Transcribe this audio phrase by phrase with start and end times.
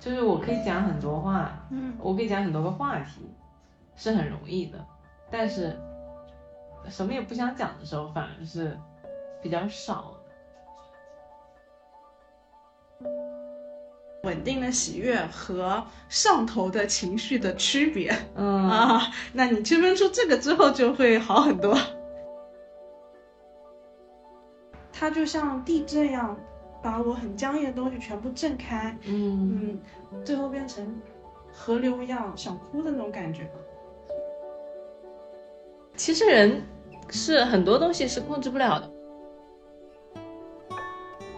[0.00, 3.34] 就是我可以讲很多话，嗯，我可以讲很多个话题，
[3.96, 4.78] 是很容易的，
[5.30, 5.78] 但是
[6.88, 8.78] 什么也不想讲的时候，反而是
[9.42, 10.18] 比较少的。
[14.24, 19.00] 稳定的喜悦和上头的情绪的区别嗯啊，
[19.32, 21.76] 那你区分出这个之后，就会好很多。
[24.92, 26.36] 它就像地震一样，
[26.82, 29.80] 把我很僵硬的东西全部震开，嗯
[30.12, 31.00] 嗯，最后变成
[31.52, 33.50] 河流一样想哭的那种感觉。
[35.96, 36.62] 其实人
[37.08, 38.90] 是很多东西是控制不了的。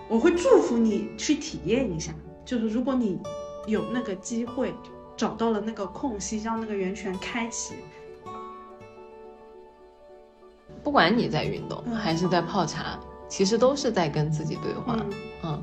[0.08, 2.12] 我会祝福你去体验一下，
[2.44, 3.18] 就是如果你
[3.66, 4.74] 有那个机会，
[5.16, 7.76] 找到了那个空隙，让那个源泉开启，
[10.82, 12.98] 不管你在运动嗯还是在泡茶，
[13.30, 14.96] 其实都是在跟自己对话。
[15.44, 15.60] 嗯，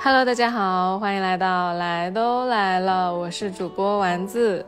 [0.00, 4.64] Hello，大家好，欢迎来到来都来了，我是主播丸子。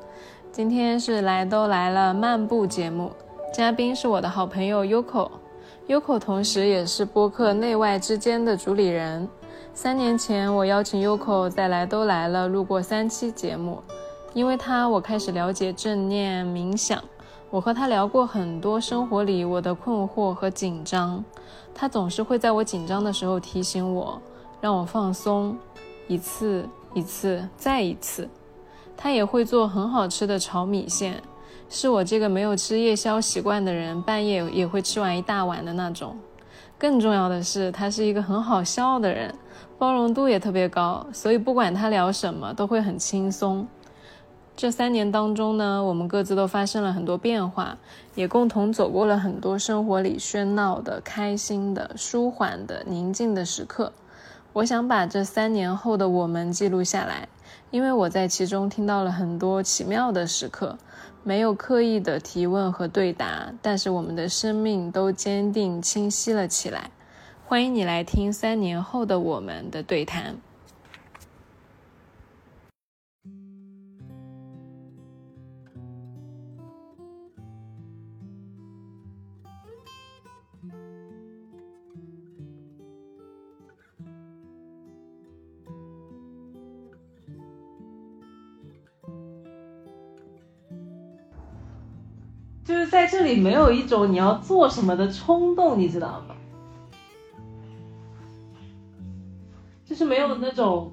[0.53, 3.11] 今天是来都来了漫步节目，
[3.55, 5.31] 嘉宾是我的好朋友 Yoko。
[5.89, 9.27] Yoko 同时也是播客内外之间的主理人。
[9.73, 13.83] 三年前，我邀请 Yoko 在来都来了录过三期节目，
[14.33, 17.03] 因为他，我开始了解正念冥想。
[17.51, 21.25] 我和他聊过很多生活里我的困惑和紧张，
[21.75, 24.23] 他总是会在我紧张的时候提醒我，
[24.61, 25.57] 让我放松，
[26.07, 28.29] 一次一次再一次。
[28.97, 31.21] 他也会做很好吃的炒米线，
[31.69, 36.17] 是我这个没有吃夜宵习惯的人半夜也会吃完一大碗的那种。
[36.79, 39.35] 更重要的是，他是一个很好笑的人，
[39.77, 43.67] 包容度也特别高，所以不管他聊什么都会很轻松。
[44.61, 47.79] 这三年当中呢，我们各自都发生了很多变化，
[48.15, 53.91] 也共同走过了很多生活里喧闹的、开心的、舒缓的、宁静的时刻。
[54.53, 57.27] 我想把这三年后的我们记录下来，
[57.71, 60.77] 因为我在其中听到了很多奇妙的时刻，
[61.23, 66.91] 没有刻意的提问和对答，但是我们的生命都坚定清晰了起来。
[67.47, 70.37] 欢迎你来听三年后的我们的对谈。
[92.71, 96.37] 就是在这里没有一种你要做什么的冲动，你知道吗？
[99.85, 100.93] 就是没有那种，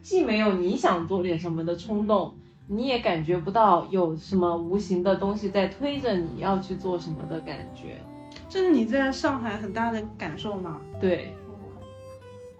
[0.00, 2.32] 既没有你想做点什么的冲动，
[2.66, 8.00] 你也感觉不到有什么无形的东西在推着你要去做什么的感觉。
[8.48, 10.80] 这是你在上海很大的感受吗？
[10.98, 11.34] 对，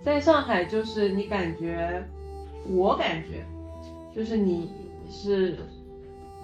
[0.03, 2.07] 在上海就是你感觉，
[2.69, 3.47] 我感觉，
[4.15, 4.71] 就是你
[5.09, 5.57] 是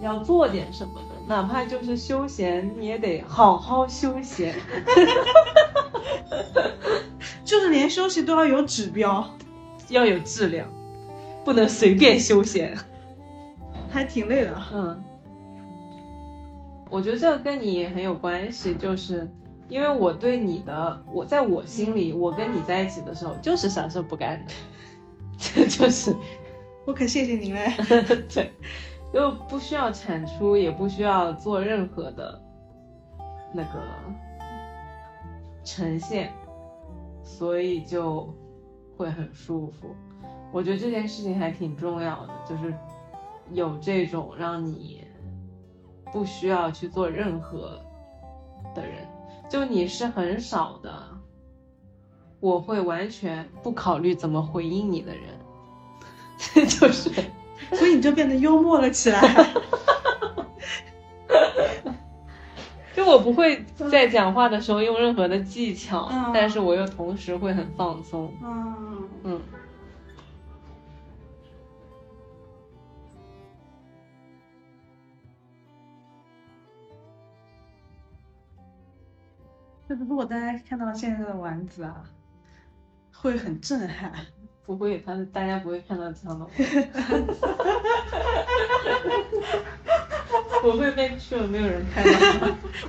[0.00, 4.54] 要做点什么的，哪怕就是休闲，你也得好好休闲。
[7.44, 9.26] 就是连休息都要有指标，
[9.88, 10.68] 要有质量，
[11.44, 12.76] 不能随便休闲。
[13.90, 14.62] 还挺累的。
[14.72, 15.04] 嗯，
[16.90, 19.30] 我觉得这个跟你很有关系，就是
[19.68, 24.52] 因为我对你的，我在我心里，我跟你在一起的时候就是啥事不干的，
[25.38, 26.14] 这就是
[26.84, 27.72] 我可谢谢您嘞。
[28.34, 28.52] 对，
[29.14, 32.42] 就不需要产出，也不需要做任何的
[33.52, 33.80] 那个
[35.62, 36.32] 呈现，
[37.22, 38.28] 所以就
[38.96, 39.94] 会很舒服。
[40.50, 42.74] 我觉得这件事情还挺重要的，就是
[43.52, 45.04] 有这种让你
[46.12, 47.80] 不需要去做任何
[48.74, 49.06] 的人，
[49.48, 50.92] 就你是很少的，
[52.40, 57.12] 我会完全不考虑怎么回应你的人， 就是。
[57.72, 59.20] 所以你就变得幽默了起来。
[62.94, 68.32] 就我不会在讲话的时候用任何的技巧，嗯但是我又同时会很放松。
[68.42, 69.40] 嗯，嗯，
[79.88, 82.04] 就是如果大家看到现在的丸子啊，
[83.12, 84.12] 会很震撼。
[84.66, 86.50] 不会，他大家不会看到这样的我。
[90.64, 92.10] 我会被去了，没有人看到。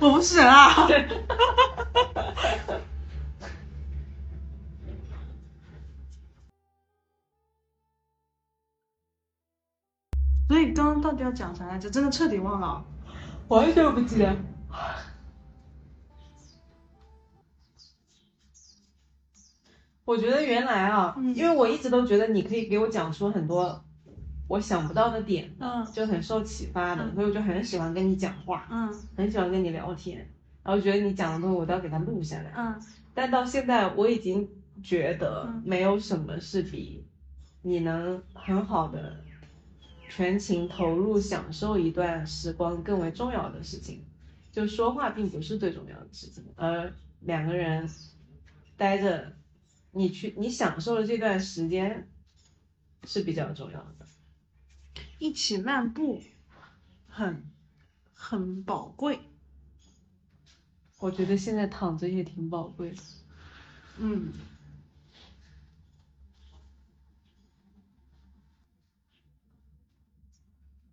[0.00, 0.88] 我不是人啊。
[10.48, 11.90] 所以刚刚到底要讲啥来着？
[11.90, 12.82] 真的彻底忘了。
[13.48, 14.34] 完全不记得。
[20.06, 21.34] 我觉得原来啊，嗯。
[21.34, 23.84] 因为我一直都觉得你可以给我讲出很多
[24.48, 25.84] 我想不到的点，嗯。
[25.92, 27.14] 就很受启发的，嗯。
[27.14, 28.94] 所以我就很喜欢跟你讲话，嗯。
[29.14, 30.26] 很喜欢跟你聊天，
[30.62, 32.52] 然后觉得你讲的东西我都要给它录下来。
[32.56, 32.80] 嗯。
[33.12, 34.48] 但到现在我已经
[34.82, 35.62] 觉得嗯。
[35.66, 37.04] 没有什么是比
[37.62, 39.16] 你能很好的
[40.08, 44.04] 全情投入享受一段时光更为重要的事情。
[44.52, 47.86] 就说话并不是最重要的事情，而两个人
[48.78, 49.32] 待着，
[49.96, 52.10] 你去你享受的这段时间
[53.04, 54.06] 是比较重要的。
[55.18, 56.22] 一起漫步，
[57.06, 57.50] 很
[58.12, 59.18] 很宝贵。
[60.98, 63.02] 我觉得现在躺着也挺宝贵的。
[63.96, 64.34] 嗯，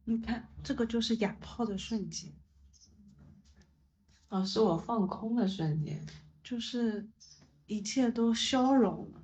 [0.05, 2.31] 你看，这个就是哑炮的瞬间，
[4.29, 6.05] 哦，是我放空的瞬间。
[6.41, 7.09] 就是
[7.65, 9.21] 一切都消融了，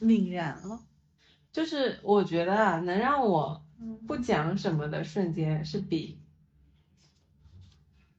[0.00, 0.80] 泯然了。
[1.52, 6.18] 就是我觉得啊，能让我嗯不讲什么的瞬间是比，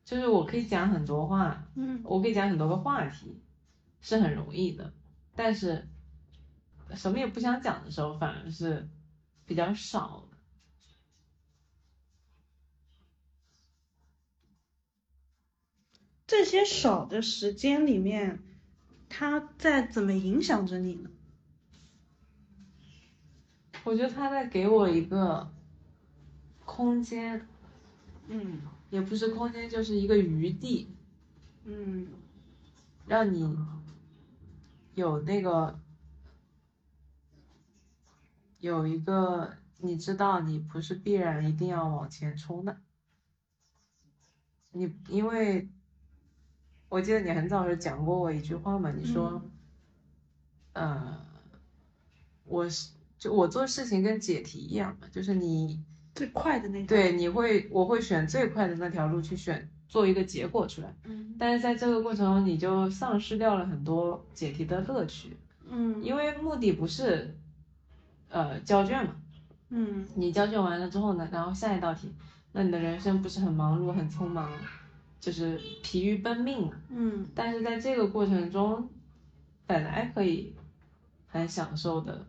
[0.06, 3.42] 就是我可以讲很多话，嗯我可以讲很多个话题，
[4.00, 4.94] 是很容易的，
[5.36, 5.88] 但是
[6.96, 8.88] 什么也不想讲的时候，反而是
[9.46, 10.35] 比较少的。
[16.28, 18.40] 这些少的时间里面，
[19.10, 21.10] 他在怎么影响着你呢？
[23.84, 25.52] 我觉得他在给我一个
[26.66, 27.48] 空间，
[28.28, 28.62] 嗯。
[28.92, 30.90] 也不是空间，就是一个余地，
[31.66, 32.08] 嗯。
[33.08, 33.58] 让你
[34.94, 35.80] 有那个
[38.60, 42.82] 有一个你知道你不是必然一定要往前冲的，
[44.72, 45.70] 你因为
[46.90, 49.42] 我记得你很早时候讲过我一句话嘛，你说，
[50.74, 51.18] 呃，
[52.46, 55.84] 我是就我做事情跟解题一样嘛，就是你
[56.14, 56.88] 最快的那种。
[56.88, 60.96] 对你会我会选最快的那条路去选做一个结果出来。
[61.06, 65.36] 嗯但是在这个过程中，你就丧失掉了很多解题的乐趣，
[65.70, 67.36] 嗯因为目的不是，
[68.30, 69.16] 呃，交卷嘛。
[69.70, 72.14] 嗯你交卷完了之后呢，然后下一道题，
[72.54, 74.50] 那你的人生不是很忙碌、很匆忙，
[75.26, 76.74] 就是疲于奔命嘛。
[76.90, 78.88] 嗯但是在这个过程中，
[79.66, 80.56] 本来可以
[81.26, 82.28] 很享受的，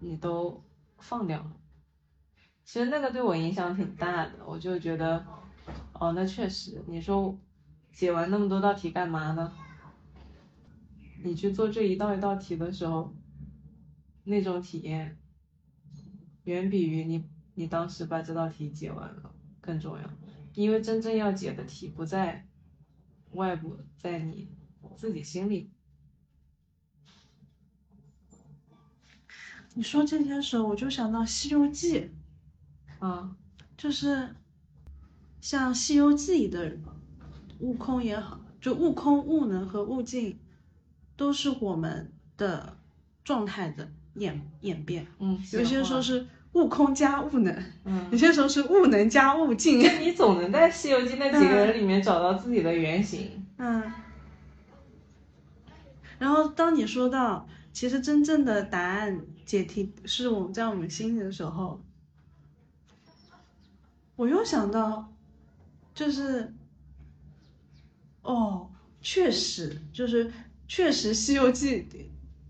[0.00, 0.60] 你都
[0.98, 1.52] 放掉了。
[2.64, 5.24] 其实那个对我影响挺大的，我就觉得，
[5.92, 7.38] 哦，那确实，你说
[7.92, 9.52] 解完那么多道题干嘛呢？
[11.22, 13.14] 你去做这一道一道题的时候，
[14.24, 15.16] 那种体验，
[16.42, 17.24] 远比于你
[17.54, 20.02] 你当时把这道题解完了更重要，
[20.56, 22.48] 因为真正要解的题不在
[23.32, 24.48] 外部，在你
[24.96, 25.70] 自己心里。
[29.74, 32.10] 你说这些时候，我就想到《西游记》，
[33.06, 33.36] 啊，
[33.76, 34.34] 就是
[35.42, 36.78] 像《西游记》里的
[37.58, 40.38] 悟空也好，就悟空、悟能和悟净，
[41.18, 42.78] 都是我们的
[43.22, 45.06] 状态的演演变。
[45.18, 47.54] 嗯，有些时候是，是悟空加悟能，
[47.84, 49.82] 嗯有，些时候是悟能加悟净。
[49.82, 53.46] 就你总能在《西游记》那几个人里面找到自己的原型。
[53.58, 53.92] 嗯，
[56.18, 61.78] 然后当你说到其实真正的答案解题是我们在我们心里的时候，
[64.16, 65.12] 我又想到，
[65.94, 66.54] 就是，
[68.22, 68.70] 哦，
[69.02, 70.32] 确实就是
[70.66, 71.86] 确实《西游记》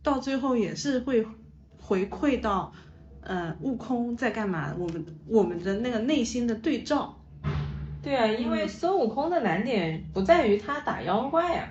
[0.01, 1.27] 到最后也是会
[1.81, 2.73] 回馈到，
[3.27, 7.21] 呃，悟空在干嘛，我们我们的那个内心的对照。
[8.03, 11.69] 对啊，因为孙悟空的难点不在于他打妖怪啊。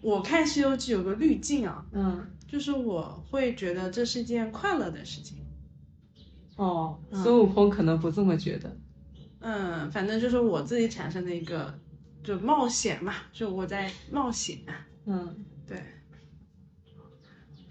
[0.00, 5.38] 我看《西游记》有个滤镜啊，嗯，就是我会觉得这是一件快乐的事情。
[6.56, 8.76] 哦，嗯孙悟空可能不这么觉得。
[9.40, 11.72] 嗯，反正就是我自己产生的一个，
[12.22, 14.58] 就冒险嘛，就我在冒险，
[15.06, 15.36] 嗯，
[15.66, 15.80] 对，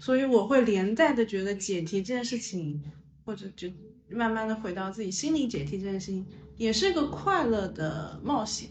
[0.04, 2.82] 所以我会连带的觉得解题这件事情，
[3.24, 3.70] 或者就
[4.10, 6.26] 慢慢的回到自己心里解题这件事情，
[6.58, 8.68] 也是个快乐的冒险。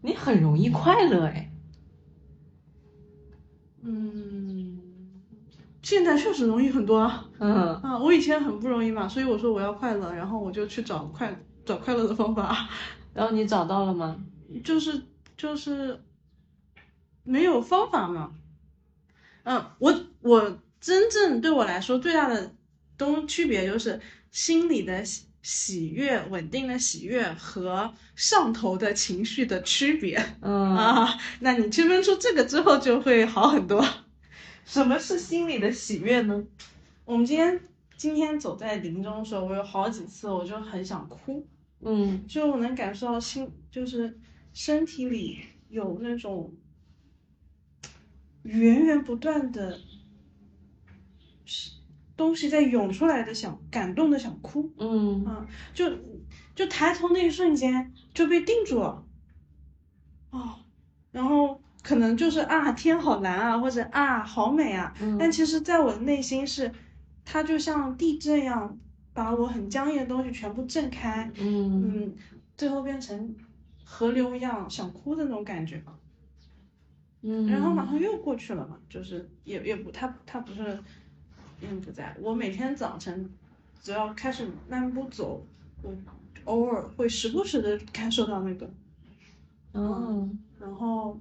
[0.00, 1.52] 你很容易快乐哎。
[3.82, 4.80] 嗯，
[5.82, 7.28] 现在确实容易很多啊。
[7.38, 12.66] 嗯，啊，我以前很不容易嘛，所以我说我要快乐，然后我就去找快找快乐的方法。
[13.12, 14.24] 然后你找到了吗？
[14.64, 15.02] 就是
[15.36, 16.00] 就是
[17.24, 18.32] 没有方法嘛。
[19.44, 22.54] 嗯，我我真正对我来说最大的
[22.96, 31.18] 东区别就是，心里的喜喜悦、稳定的喜悦和上头的情绪的区别嗯啊。
[31.40, 33.84] 那你区分出这个之后，就会好很多。
[34.64, 36.44] 什么是心里的喜悦呢？
[37.04, 37.60] 我们今天
[37.96, 41.44] 今天走在林中的时候，我有好几次我就很想哭，
[41.80, 44.16] 嗯就我能感受到心，就是
[44.52, 46.54] 身体里有那种
[48.42, 49.78] 源源不断的
[52.16, 55.24] 东西在涌出来的想感动的想哭嗯。
[55.24, 55.90] 啊，就
[56.54, 59.04] 就抬头那一瞬间就被定住了，
[60.30, 60.54] 哦，
[61.10, 65.16] 然后可能就是啊天好蓝啊，或者啊好美啊，嗯。
[65.18, 66.70] 但其实在我的内心是，
[67.24, 68.78] 它就像地震一样，
[69.14, 72.04] 把我很僵硬的东西全部震开，嗯。
[72.04, 72.14] 嗯，
[72.56, 73.34] 最后变成
[73.84, 75.82] 河流一样想哭的那种感觉，
[77.22, 80.78] 嗯，然后马上又过去了嘛，就是也也不，他他不是，
[81.60, 83.30] 嗯不在，我每天早晨
[83.80, 85.46] 只要开始漫步走，
[85.82, 85.94] 我
[86.44, 88.70] 偶尔会时不时的感受到那个，
[89.72, 91.18] 嗯然后。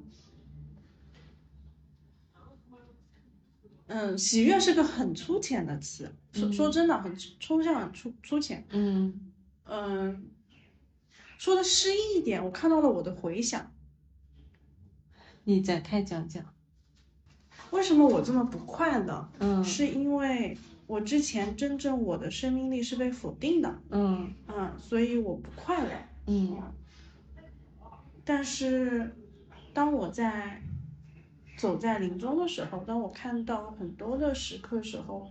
[3.93, 8.65] 嗯，喜悦是个很粗浅的词，说说真的，很抽象、很粗粗浅。
[8.69, 9.33] 嗯
[9.65, 10.29] 嗯，
[11.37, 13.69] 说的诗意一点，我看到了我的回响。
[15.43, 16.43] 你展开讲讲。
[17.71, 19.29] 为什么我这么不快乐？
[19.39, 20.57] 嗯是因为
[20.87, 25.91] 我之前真正我的生命力是被否定的，嗯嗯，所以我不快乐。
[26.27, 26.57] 嗯
[28.25, 29.15] 但是
[29.73, 30.61] 当我在
[31.57, 35.29] 走在林中的时候，当我看到很多的时刻时候，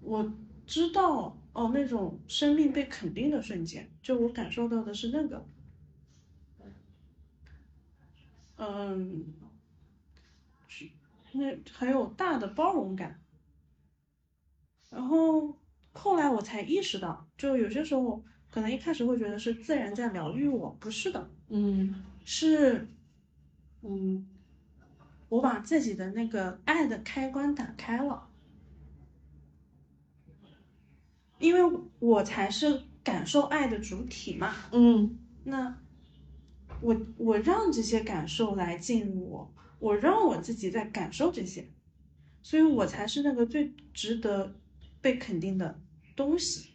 [0.00, 0.32] 我
[0.66, 5.44] 知道哦，那种生命被肯定的瞬间，就我感受到的是那个，
[8.64, 9.24] 嗯，
[10.68, 10.88] 是
[11.32, 13.20] 那很有大的包容感。
[14.90, 15.58] 然后
[15.92, 22.86] 后来我才意识到，就有些时候可能一开始会觉得是自然在疗愈我，不是的，嗯是，
[23.80, 24.28] 嗯，
[25.28, 28.28] 我把自己的那个爱的开关打开了，
[31.38, 34.54] 因为我才是感受爱的主体嘛。
[34.70, 35.76] 嗯那
[36.82, 41.66] 我我让这些感受来进入我，我让我自己在感受这些，
[42.42, 44.54] 所以我才是那个最值得
[45.00, 45.80] 被肯定的
[46.14, 46.70] 东西。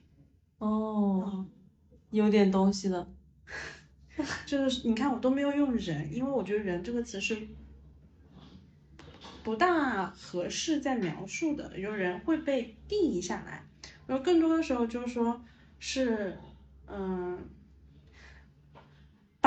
[0.59, 1.49] 哦，嗯，
[2.11, 3.07] 有点东西了。
[4.47, 7.47] 就是你看，我都没有用“人”，因为我觉得“人”这个词是
[9.43, 13.63] 不大合适在描述的，有人会被定义下来。
[14.07, 15.39] 然后更多的时候就是说
[15.77, 16.39] 是，
[16.87, 17.37] 嗯，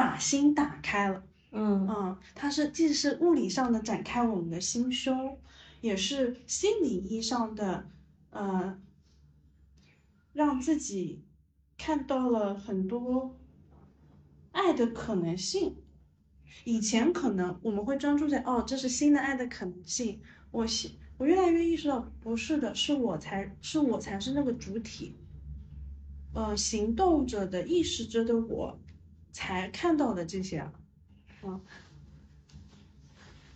[0.00, 1.22] 把心打开了。
[1.52, 5.38] 嗯嗯，它是既是物理上的展开我们的心胸，
[5.82, 7.86] 也是心理意义上的，
[8.30, 8.80] 呃，
[10.32, 11.22] 让自己
[11.76, 13.36] 看到了很多
[14.52, 15.76] 爱的可能性。
[16.64, 20.22] 以前可能我们会专注在哦，这是新的爱的可能性。
[20.50, 25.14] 我喜，我越来越意识到，不是的，是我才是我才是那个主体。
[26.32, 28.78] 呃，行动者的意识着的我，
[29.32, 30.72] 才看到的这些啊。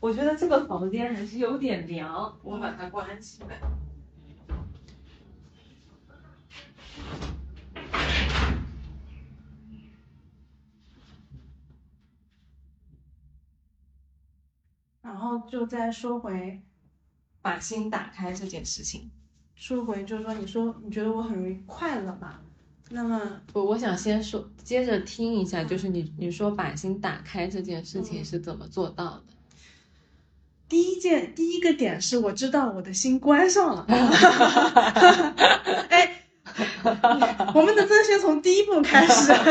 [0.01, 3.59] 我觉得这个房间还是有点凉，我把它关起来。
[15.01, 16.61] 然后就再说回，
[17.41, 19.11] 把心打开这件事情，
[19.55, 22.41] 说回就是说，你说你觉得我很容易快乐嘛？
[22.91, 29.23] 那么，我我想先说，接着听一下，就是你你说把心打开这件事情是怎么做到的？
[30.69, 33.85] 第一件第一个点是我知道我的心关上了。
[35.91, 36.27] 哎，
[37.55, 39.33] 我们能不能先从第一步开始？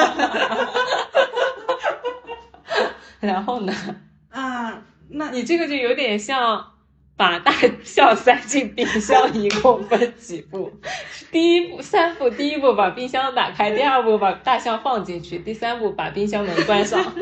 [3.20, 3.74] 然后呢？
[4.30, 6.73] 啊，那你这个就有点像
[7.15, 7.53] 把大
[7.84, 10.72] 象塞进冰箱，一共分几步？
[11.32, 17.01] 第一步三步，第一步把冰箱打开，第二步把大象放进去，第三步把冰箱门关上。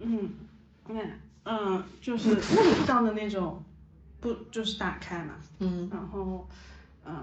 [0.00, 0.30] 嗯，
[0.88, 3.62] 嗯嗯，就是物理上的那种，
[4.20, 5.34] 不就是打开嘛？
[5.58, 6.48] 嗯然后，
[7.04, 7.14] 嗯，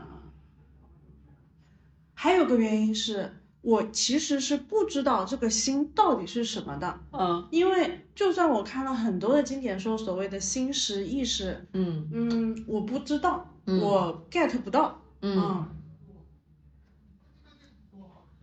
[2.13, 3.33] 还有个原因是
[3.65, 7.48] 我其实是不知道这个心到底是什么的，嗯。
[7.50, 12.07] 因为就算我看了很多的经典说所谓的心识意识，嗯。
[12.13, 13.81] 嗯，我不知道，嗯。
[13.81, 15.65] 我 get 不到，嗯。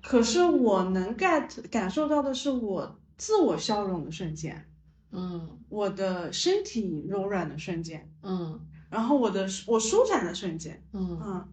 [0.02, 4.66] 可是我能 get 感受到的是我自我消融的瞬间，
[5.12, 5.56] 嗯。
[5.68, 8.60] 我的身体柔软的瞬间，嗯。
[8.90, 11.48] 然后我的我舒展的瞬间，嗯嗯，嗯，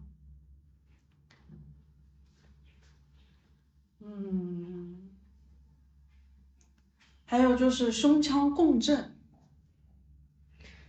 [7.24, 9.16] 还有就是胸腔共振，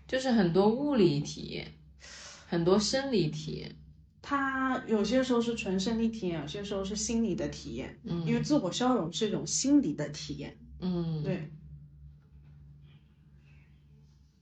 [0.08, 1.74] 就是很多物理体验，
[2.48, 3.76] 很多生理体验。
[4.24, 8.00] 它有些时候是纯生理体验，有些时候是心理的体验。
[8.04, 10.58] 嗯，因为自我消融是一种心理的体验。
[10.80, 11.52] 嗯，对，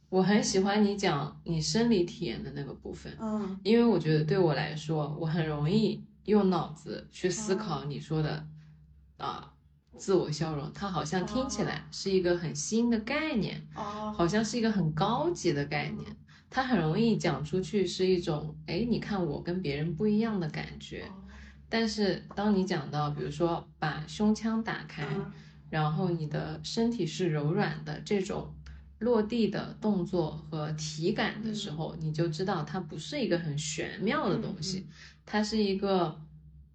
[0.07, 8.47] 我很喜欢你讲你生理体验的那个部分，嗯因为我觉得对我来说，我很容易用脑子去思考你说的
[9.19, 9.53] 啊、
[9.97, 16.17] 自我消融，它好像听起来是一个很新的概念，哦，好像是一个很高级的概念，
[16.49, 21.05] 它很容易讲出去是一种，哎，你看我跟别人不一样的感觉。
[21.69, 25.31] 但是当你讲到，比如说把胸腔打开，嗯
[25.69, 28.51] 然后你的身体是柔软的这种
[28.97, 34.87] 落地的动作和体感的时候，你就知道它不是一个很玄妙的东西，
[35.27, 36.19] 它是一个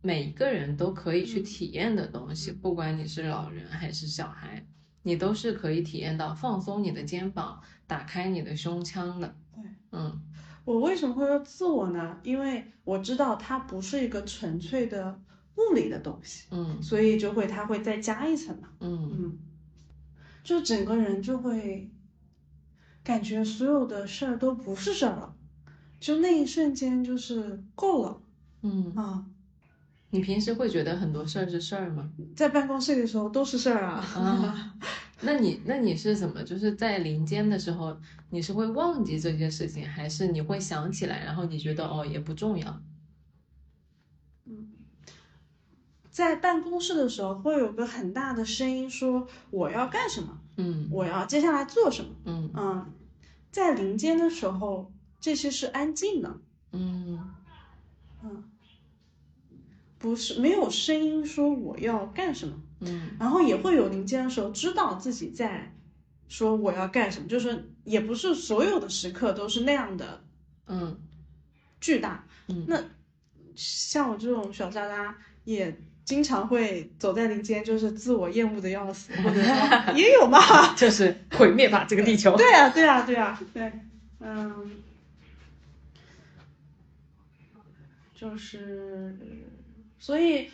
[0.05, 4.63] 每一个人都可以去体验的东西，不管你是老人还是小孩，
[5.03, 9.35] 你都是可以体验到放松你的肩膀，打开你的胸腔的。
[9.55, 10.21] 对，嗯
[10.67, 12.21] 我为什么会说自我呢？
[12.23, 15.19] 因为我知道它不是一个纯粹的
[15.57, 18.69] 物理的东西，嗯所以就会它会再加一层嘛。
[18.81, 19.39] 嗯嗯，
[20.43, 21.91] 就整个人就会
[23.03, 25.35] 感觉所有的事儿都不是事儿了，
[25.99, 28.21] 就那一瞬间就是够了
[28.61, 29.25] 嗯，啊。
[30.15, 32.09] 你平时会觉得很多事儿是事儿吗？
[32.37, 33.95] 在办公室的时候都是事儿啊。
[33.99, 34.75] 啊，
[35.23, 36.41] 那你那你是怎么？
[36.45, 37.97] 就是在林间的时候，
[38.31, 42.81] 你是会忘记这些事情，还是你会想起来，然后你觉得哦也不重要？
[44.45, 44.69] 嗯
[46.13, 52.11] 在办公室的时候，会有个很大的声音说我要干什么，嗯我要接下来做什么。
[52.27, 52.93] 嗯嗯，
[53.51, 56.39] 在林间的时候，这些是安静的，
[56.71, 57.19] 嗯
[58.23, 58.45] 嗯，
[60.05, 65.73] 不是没有声音说我要干什么，嗯然后也会有林间的时候知道自己在
[66.29, 70.23] 说我要干什么，就是也不是所有的时刻都是那样的
[70.67, 70.95] 嗯
[71.81, 72.23] 巨大。
[72.49, 72.79] 嗯那
[73.57, 75.75] 像我这种小渣渣也。
[76.05, 79.55] 经常会走在林间，就是自我厌恶的要死，或者说
[79.97, 80.39] 也有嘛，
[80.77, 82.37] 就是毁灭吧这个地球。
[82.37, 83.73] 对啊，对啊，对啊，对，
[84.21, 84.71] 嗯，
[88.15, 89.17] 就是，
[90.05, 90.51] 所以，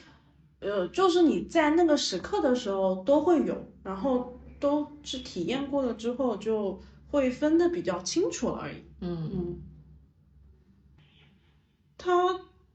[0.60, 8.84] 呃，就是你在那个时刻的时候都会有，然后都是体验过了之后，就会分的比较清楚了而已。
[9.00, 9.60] 嗯嗯，
[11.98, 12.14] 他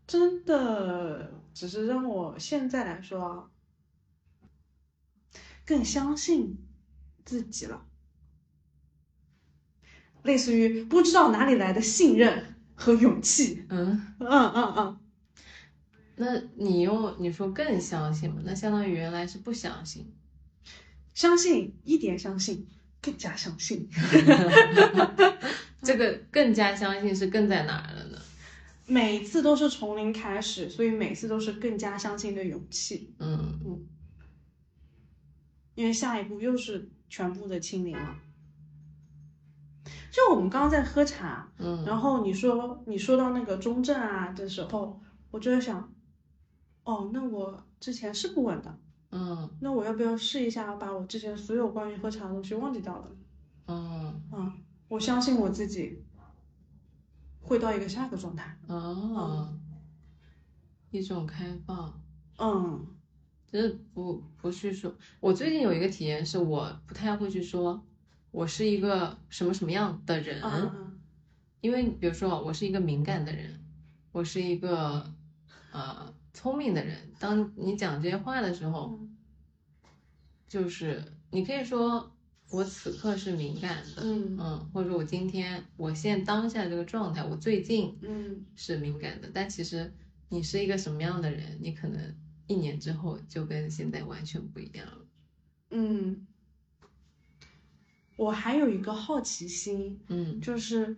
[0.05, 3.49] 真的只是让我现在来说啊，
[5.65, 6.57] 更相信
[7.23, 7.85] 自己了。
[10.23, 13.65] 类似于不知道哪里来的信任和勇气。
[13.69, 14.99] 嗯，嗯嗯嗯，
[16.15, 18.41] 那你又你说更相信嘛？
[18.45, 20.13] 那相当于原来是不相信。
[21.13, 22.67] 相信一点相信，
[23.01, 23.89] 更加相信。
[25.81, 28.17] 这个更加相信是更在哪儿了呢？
[28.87, 33.13] 每一次都是从零开始，所以每次都是更加相信的勇气。
[33.19, 33.87] 嗯嗯
[35.75, 38.15] 因为下一步又是全部的清零了。
[40.11, 45.01] 就我们刚刚在喝茶，嗯然后你说你说到那个中正啊的时候，
[45.31, 45.93] 我就在想，
[46.85, 48.79] 哦，那我之前是不稳的，
[49.11, 53.11] 嗯那我要不要试一下把我之前所有关于喝茶的东西忘记掉了？
[53.67, 54.53] 嗯嗯，
[54.87, 56.03] 我相信我自己
[57.41, 58.57] 会到一个下一个状态。
[58.67, 59.53] 哦，
[60.91, 62.01] 一种开放。
[62.37, 62.87] 嗯
[63.47, 67.81] 就是不不去说，我最近有一个体验是我不太会去说，
[68.31, 70.99] 我是一个什么什么样的人，嗯
[71.61, 73.59] 因为比如说我是一个敏感的人，
[74.11, 75.09] 我是一个
[75.71, 79.17] 呃聪明的人，当你讲这些话的时候，嗯。
[80.47, 82.11] 就是你可以说
[82.51, 84.37] 我此刻是敏感的，嗯。
[84.39, 88.45] 嗯，或者说我今天我现当下这个状态，我最近嗯。
[88.55, 89.91] 是敏感的，但其实
[90.29, 92.15] 你是一个什么样的人，你可能
[92.47, 95.05] 一年之后就跟现在完全不一样了。
[95.71, 96.27] 嗯，
[98.17, 100.95] 我还有一个好奇心，嗯，就是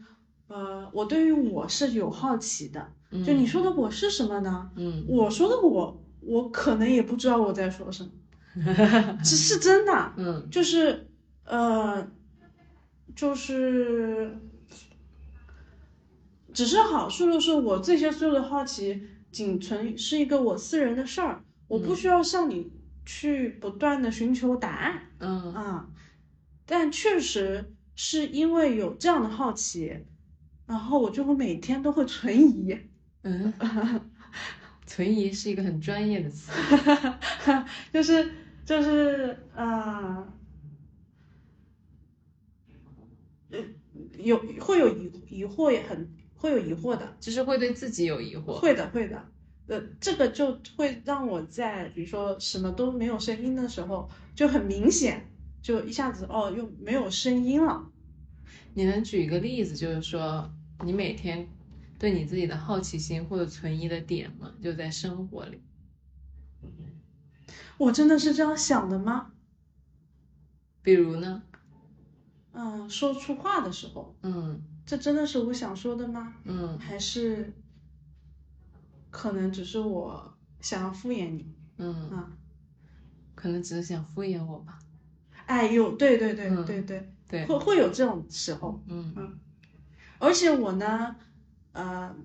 [0.47, 2.93] 呃，我对于我是有好奇的。
[3.11, 4.69] 嗯就你说的我是什么呢？
[4.75, 8.09] 嗯我说的我，我可能也不知道我在说什么，
[9.23, 10.13] 这是真的。
[10.17, 11.07] 嗯就是
[11.45, 12.05] 呃，
[13.15, 14.37] 就是，
[16.53, 22.69] 只是好处就是我这些所有的好奇，仅存是一个我私人的事儿，我不嗯需要向你
[23.05, 25.87] 去不断的寻求答案嗯啊。
[26.65, 29.97] 但确实是因为有这样的好奇，
[30.65, 32.77] 然后我就会每天都会存疑。
[33.23, 33.53] 嗯，
[34.85, 36.51] 存疑是一个很专业的词。
[37.91, 38.31] 就是
[38.65, 40.27] 就是啊，
[43.49, 43.59] 呃
[44.17, 48.53] 有会有疑疑惑，也很会有疑惑的，就是会对自己有疑惑。
[48.59, 49.25] 会的会的。
[49.67, 55.29] 呃，这个就会让我在比如说什么都没有声音的时候，就很明显，
[55.61, 57.91] 就一下子哦又没有声音了。
[58.73, 60.49] 你能举一个例子，就是说
[60.85, 61.49] 你每天
[61.99, 64.51] 对你自己的好奇心或者存疑的点吗？
[64.61, 65.61] 就在生活里。
[67.77, 69.31] 我真的是这样想的吗？
[70.81, 71.43] 比如呢？
[72.53, 76.33] 嗯，说出话的时候，嗯这真的是我想说的吗？
[76.45, 77.53] 嗯还是
[79.11, 81.45] 可能只是我想要敷衍你
[81.77, 82.31] 嗯，啊？
[83.35, 84.79] 可能只是想敷衍我吧。
[85.45, 89.37] 哎呦，对对对嗯对对，对，会会有这种时候，嗯
[90.19, 91.15] 而且我呢，
[91.77, 92.15] 呃，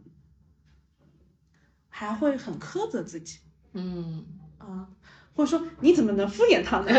[1.90, 3.38] 还会很苛责自己
[3.74, 4.24] 嗯，
[4.56, 4.88] 啊，
[5.34, 6.86] 或者说你怎么能敷衍他呢？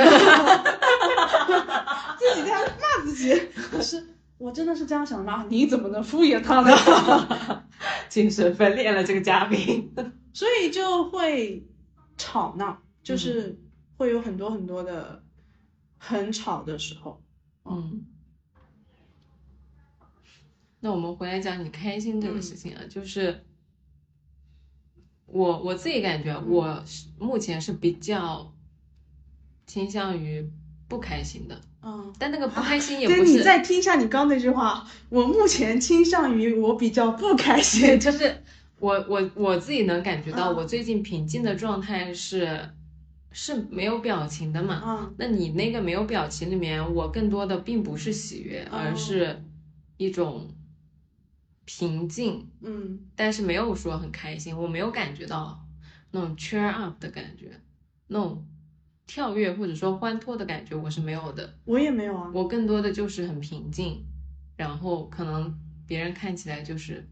[2.19, 3.33] 自己在骂自己，
[3.71, 5.45] 可是我真的是这样想的吗？
[5.49, 7.63] 你怎么能敷衍他呢？
[8.07, 9.91] 精神分裂了这个嘉宾。
[10.33, 11.67] 所以就会
[12.17, 13.59] 吵闹，就是
[13.97, 15.23] 会有很多很多的
[15.97, 17.23] 很吵的时候。
[17.65, 18.05] 嗯，
[20.83, 23.41] 那我们回来讲你开心这个事情啊，就是
[25.25, 28.53] 我我自己感觉，我是目前是比较
[29.65, 30.45] 倾向于
[30.89, 37.95] 不开心的，嗯，但那个不开心也，不是，你再听一下你刚那句话，我目前倾向于我比较不开心。
[37.97, 38.43] 就是
[38.79, 42.59] 我我我自己能感觉到，嗯我最近平静的状态是
[43.31, 44.81] 是没有表情的嘛。
[44.85, 49.41] 嗯那你那个没有表情里面，我更多的并不是喜悦，哦而是
[49.95, 50.45] 一种
[51.65, 55.65] 平静，嗯但是没有说很开心，我没有感觉到
[56.11, 57.59] 那种 cheer up 的感觉，
[58.07, 58.45] 那种
[59.07, 61.57] 跳跃或者说欢脱的感觉，我是没有的。
[61.65, 62.31] 我也没有啊。
[62.33, 64.03] 我更多的就是很平静，
[64.55, 67.07] 然后可能别人看起来就是，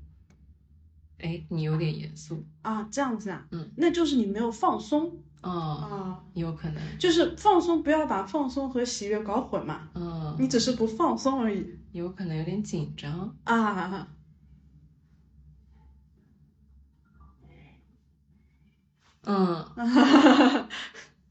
[1.20, 14.08] 哎，你有点严肃，啊，这样子啊，嗯，那就是你没有放松哦，啊，有可能，就是放松，不要把放松和喜悦搞混嘛，嗯，你只是不放松而已有可能有点紧张，啊。
[19.24, 19.66] 嗯。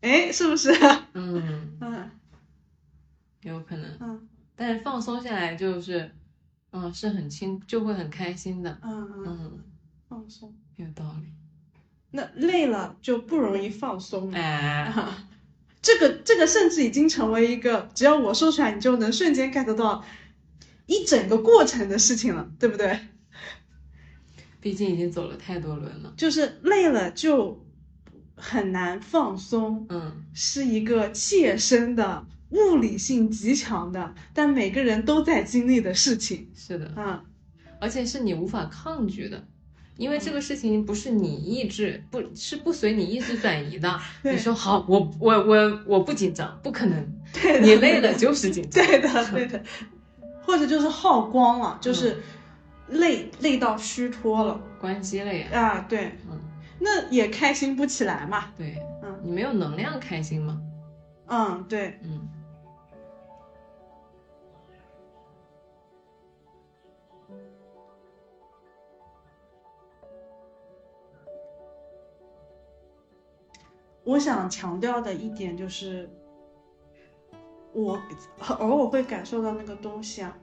[0.01, 0.71] 哎，是不是？
[1.13, 2.11] 嗯， 嗯。
[3.43, 4.29] 有可能，嗯。
[4.57, 6.11] 但是放松下来就是，
[6.73, 9.65] 嗯，是很轻，就会很开心的，嗯嗯，嗯，
[10.09, 10.55] 放松。
[10.77, 11.27] 有道理，
[12.11, 14.39] 那累了就不容易放松了。
[14.39, 15.27] 哎，啊，
[15.83, 20.03] 这个这个甚至已经成为一个只要我说出来，你就能瞬间 get 到
[20.87, 22.99] 一整个过程的事情了，对不对？
[24.61, 27.63] 毕竟已经走了太多轮了，就是累了就
[28.41, 36.49] 很难放松，嗯，是一个切身的物理性极强的，但每个人都在经历的事情。
[36.55, 37.23] 是的，啊。
[37.79, 39.43] 而且是你无法抗拒的，
[39.97, 44.01] 因为这个事情不是你意志不是不随你意志转移的。
[44.23, 48.85] 你说好，我我我我不紧张，不可能，对的，你累了就是紧张。
[48.85, 49.63] 对的，对的，
[50.45, 52.19] 或者就是耗光了，就是
[52.89, 54.61] 累累到虚脱了。
[54.79, 55.87] 关机了呀，啊。
[55.89, 56.39] 对，嗯，
[56.81, 58.53] 那也开心不起来嘛。
[58.57, 60.61] 对，嗯你没有能量开心吗？
[61.27, 61.99] 嗯，对。
[62.03, 62.29] 嗯
[74.03, 76.11] 我想强调的一点就是，
[77.73, 78.01] 我
[78.59, 80.37] 偶尔会感受到那个东西啊，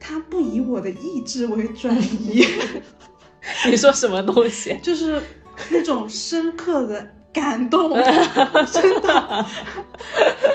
[0.00, 2.42] 它不以我的意志为转移，
[3.70, 4.76] 你说什么东西？
[4.82, 5.20] 就是
[5.70, 7.90] 那种深刻的感动，
[8.72, 9.46] 真的，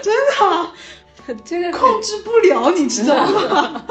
[0.02, 3.86] 真的这个控制不了，你知道吗？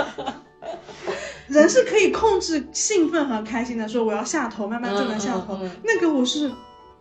[1.49, 5.55] 人是可以控制兴奋和开心的，说我要下头，慢慢就能下头。
[5.55, 6.51] 嗯嗯那个我是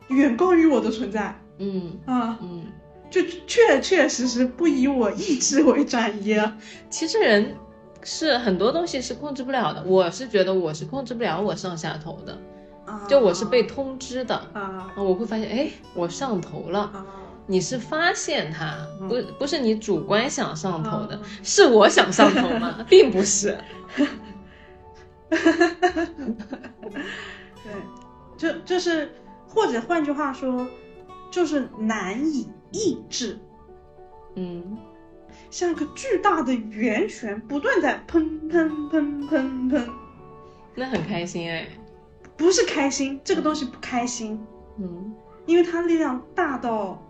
[0.08, 2.38] 远高于我的存在嗯啊。
[2.42, 2.66] 嗯，
[3.10, 6.56] 就确确实实不以我意志为转移啊。
[6.90, 7.58] 其实人
[8.10, 9.84] 是很多东西是控制不了的。
[9.84, 12.38] 我是觉得我是控制不了我上下头的，
[13.06, 14.89] 就我是被通知的，啊。
[14.96, 16.80] 我会发现，哎，我上头了。
[16.80, 17.06] 啊。
[17.48, 19.10] 你是发现它，嗯。
[19.10, 21.17] 不不是你主观想上头的。
[21.17, 22.78] 嗯，是我想上头吗？
[22.89, 23.58] 并不是。
[25.30, 25.41] 对，
[28.38, 29.12] 就就是
[29.50, 30.65] 或者换句话说，
[31.30, 33.38] 就是难以抑制，
[34.36, 34.78] 嗯，
[35.50, 39.90] 像个巨大的圆旋，不断在喷喷喷喷喷。
[40.76, 41.68] 那很开心哎。
[42.36, 44.40] 不是开心，这个东西不开心，
[44.78, 45.14] 嗯
[45.48, 47.02] 因为它力量大到，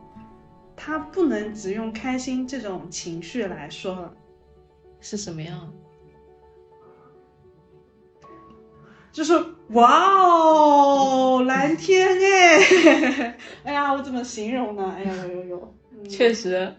[0.75, 4.13] 它不能只用开心这种情绪来说了。
[5.01, 5.73] 是什么样？
[9.11, 9.33] 就是
[9.69, 14.93] 哇哦，蓝天哎， 哎呀，我怎么形容呢？
[14.95, 16.73] 哎呀，有有有，嗯确实，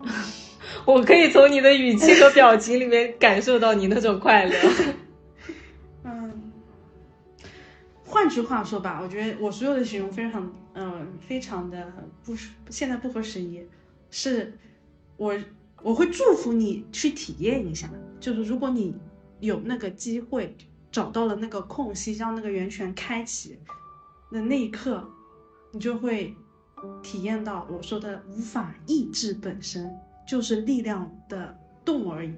[0.84, 4.54] 我可以从你的语气和表情里面感受到你那种快乐。
[6.04, 6.52] 嗯，
[8.04, 11.92] 换句话说吧，我觉得我所有的形容非常，嗯、非常的
[12.24, 12.34] 不
[12.70, 13.66] 现在不合时宜，
[14.10, 14.52] 是
[15.16, 15.36] 我
[15.82, 18.94] 我会祝福你去体验一下，就是如果你
[19.40, 20.56] 有那个机会
[20.90, 23.58] 找到了那个空隙，让那个源泉开启
[24.32, 25.08] 的那一刻，
[25.72, 26.34] 你就会
[27.02, 29.90] 体验到我说的无法抑制本身
[30.28, 32.32] 就是力量的动而已。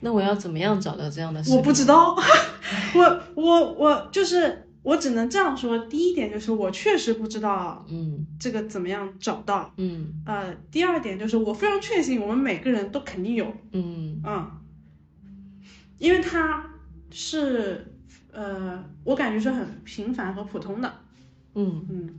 [0.00, 1.40] 那我要怎么样找到这样的？
[1.50, 1.86] 我不知。
[1.86, 2.14] 道，
[2.94, 5.78] 我我我就是我只能这样说。
[5.86, 9.72] 第一点就是我确实不知道嗯这个怎么样找到。
[9.78, 14.50] 嗯呃，第二点就是我非常确信我们每个人都肯定有，嗯嗯，
[15.98, 16.66] 因为它
[17.10, 17.86] 是
[18.32, 20.92] 呃，我感觉是很平凡和普通的，
[21.54, 22.14] 嗯嗯，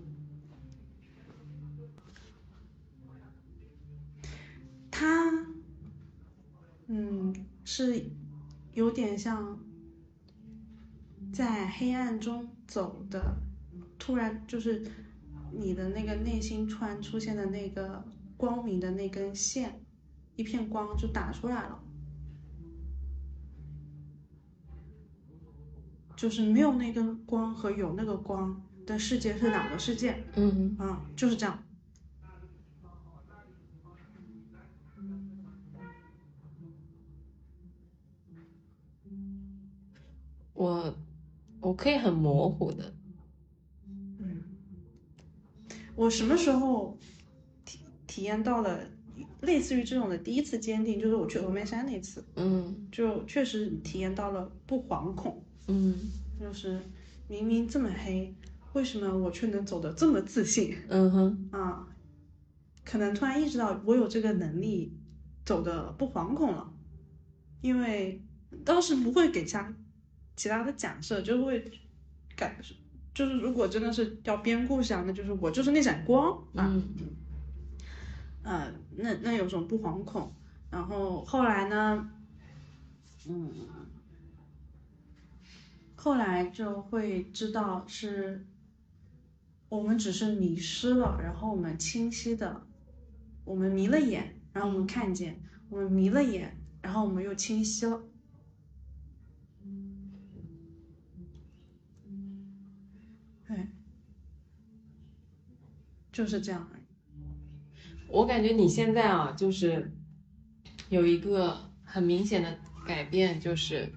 [4.98, 5.30] 它
[6.88, 8.10] 嗯是
[8.74, 9.60] 有点像
[11.34, 13.36] 在黑暗中走的，
[14.00, 14.90] 突然就是
[15.52, 18.06] 你的那个内心突然出现的那个
[18.38, 19.82] 光明的那根线，
[20.38, 21.84] 一片光就打出来了。
[26.16, 31.65] 就是没有那根光和有那个光的世界是两个世界，嗯啊、就是这样。
[40.54, 40.96] 我
[41.62, 42.94] 我可以很模糊的。
[44.20, 44.44] 嗯，
[45.96, 46.98] 我什么时候
[47.66, 48.80] 体体验到了
[49.42, 52.88] 类似于这种的第一次坚定，就是我去峨眉山那次，嗯。
[52.92, 55.96] 就确实体验到了不惶恐，嗯。
[56.40, 56.80] 就是
[57.28, 58.34] 明明这么黑，
[58.74, 61.50] 为什么我却能走得这么自信嗯哼。
[61.52, 61.88] 啊？
[62.84, 64.96] 可能突然意识到我有这个能力
[65.44, 66.72] 走的不惶恐了，
[67.62, 68.22] 因为
[68.64, 69.74] 当时不会给他
[70.36, 71.72] 其他的假设，就会
[72.36, 72.56] 感
[73.14, 76.84] 就是如果真的是要编故事啊，那就是我就是那盏光啊，嗯
[78.44, 80.32] 呃，那那有种不惶恐，
[80.70, 82.12] 然后后来呢，
[83.28, 83.52] 嗯，
[85.96, 88.46] 后来就会知道是
[89.70, 92.68] 我们只是迷失了，然后我们清晰的，
[93.46, 98.04] 我们迷了眼，然后我们看见，我们迷了眼，然后我们又清晰了。
[106.16, 106.84] 就是这样而已。
[108.08, 109.92] 我感觉你现在啊，就是
[110.90, 113.92] 有一个很明显的改变，就是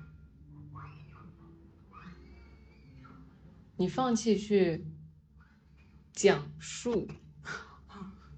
[3.77, 4.85] 你放弃去
[6.13, 7.07] 讲述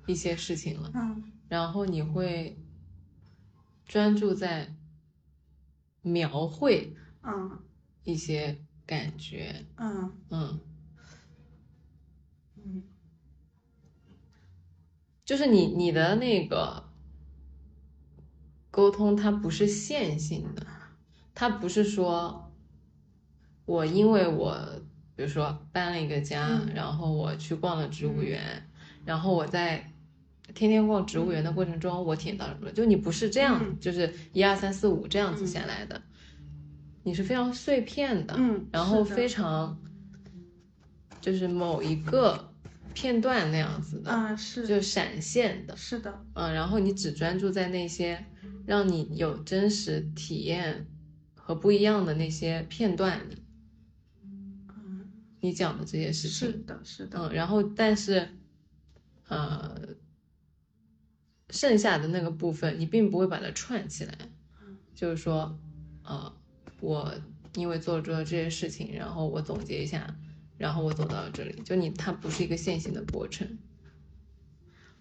[0.07, 1.33] 一些事情了，嗯。
[1.49, 2.59] 然后你会
[3.87, 4.77] 专注在
[6.03, 7.59] 描绘嗯。
[8.05, 10.12] 一些感觉，嗯。
[10.29, 10.61] 嗯，
[15.31, 16.83] 就是你你的那个
[18.69, 20.66] 沟通，它不是线性的，
[21.33, 22.53] 它不是说
[23.64, 24.59] 我因为我
[25.14, 28.40] 比如说搬了一个家，嗯然后我去逛了植物园，
[29.05, 29.93] 然后我在
[30.53, 32.73] 天天逛植物园的过程中，我体验到了什么？
[32.73, 36.03] 就你不是这样，嗯就是一二三四五这样子下来的，
[37.05, 39.81] 你是非常碎片的，嗯，然后非常
[41.21, 42.50] 就是某一个
[42.94, 44.66] 片段那样子的，啊是。
[44.66, 48.24] 就闪现的，是的，嗯，然后你只专注在那些
[48.66, 50.87] 让你有真实体验
[51.35, 53.37] 和不一样的那些片段里，
[54.22, 55.11] 嗯。
[55.40, 58.29] 你讲的这些事情，是的，是的，嗯，然后但是，
[59.29, 59.81] 呃，
[61.48, 64.14] 剩下的那个部分你并不会把它串起来，
[64.94, 65.59] 就是说，
[66.05, 66.31] 呃，
[66.81, 67.12] 我
[67.55, 70.14] 因为做出了这些事情，然后我总结一下，
[70.61, 73.49] 然后我走到了这里，就你它不是一个线性的过程，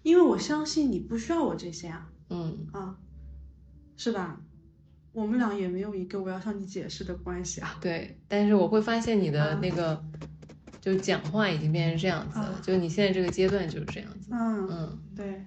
[0.04, 2.98] 因为我相信你不需要我这些啊嗯啊，
[3.98, 4.40] 是吧？
[5.12, 7.78] 我们俩也没有一个我要向你解释的关系啊。
[7.82, 10.02] 对，但是我会发现你的啊那个，
[10.80, 14.30] 就讲话已经变成这样子了，啊就你现在这个阶段就是这样子。
[14.32, 15.46] 嗯，嗯对。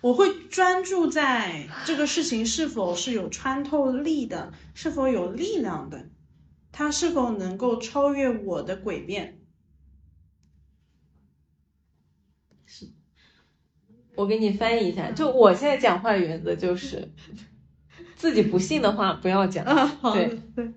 [0.00, 6.08] 我会专注在这个事情是否是有穿透力的，是否有力量的，
[6.76, 9.38] 它是否能够超越我的诡辩。
[12.66, 12.88] 是
[14.16, 17.12] 我给你翻译一下，就我现在讲话原则就是，
[18.16, 19.64] 自己不信的话不要讲。
[20.12, 20.72] 对，对，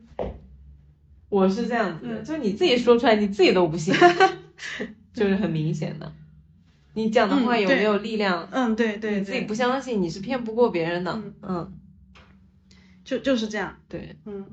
[1.29, 3.91] 我是这样子就你自己说出来，你自己都不信，
[5.13, 6.13] 就是很明显的。
[6.93, 8.47] 你讲的话有没有力量？
[8.51, 11.11] 嗯，对对对，你自己不相信，你是骗不过别人的。
[11.13, 11.79] 嗯嗯，
[13.03, 14.45] 就就是这样，对，嗯，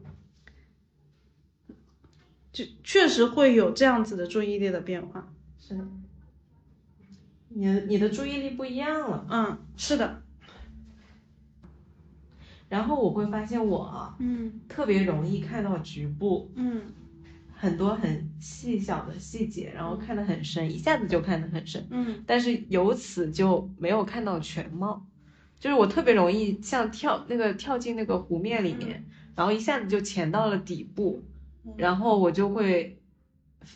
[2.55, 5.31] 就确实会有这样子的注意力的变化。
[5.61, 5.87] 是的。
[7.57, 10.23] 你的你的注意力不一样了，嗯，是的，
[12.69, 16.83] 然后我会发现我啊嗯特别容易看到局部嗯
[17.55, 21.87] 很多很细小的细节，然后看得很深，一下子就看得很深。
[21.91, 25.07] 嗯但是由此就没有看到全貌，
[25.61, 29.05] 就是我特别容易像跳那个跳进那个湖面里面，
[29.37, 31.23] 然后一下子就潜到了底部，
[31.77, 33.01] 然后我就会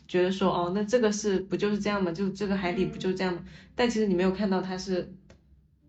[0.06, 2.12] 觉得说，哦，那这个是不就是这样吗？
[2.12, 3.42] 就这个海底不就这样吗？
[3.74, 5.14] 但其实你没有看到它是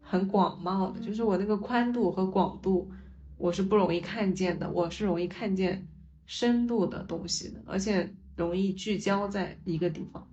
[0.02, 2.92] 很广袤的，就是我那个宽度和广度，
[3.38, 5.88] 我是不容易看见的，我是容易看见
[6.26, 10.28] 深度的东西的，而且容易聚焦在一个地方。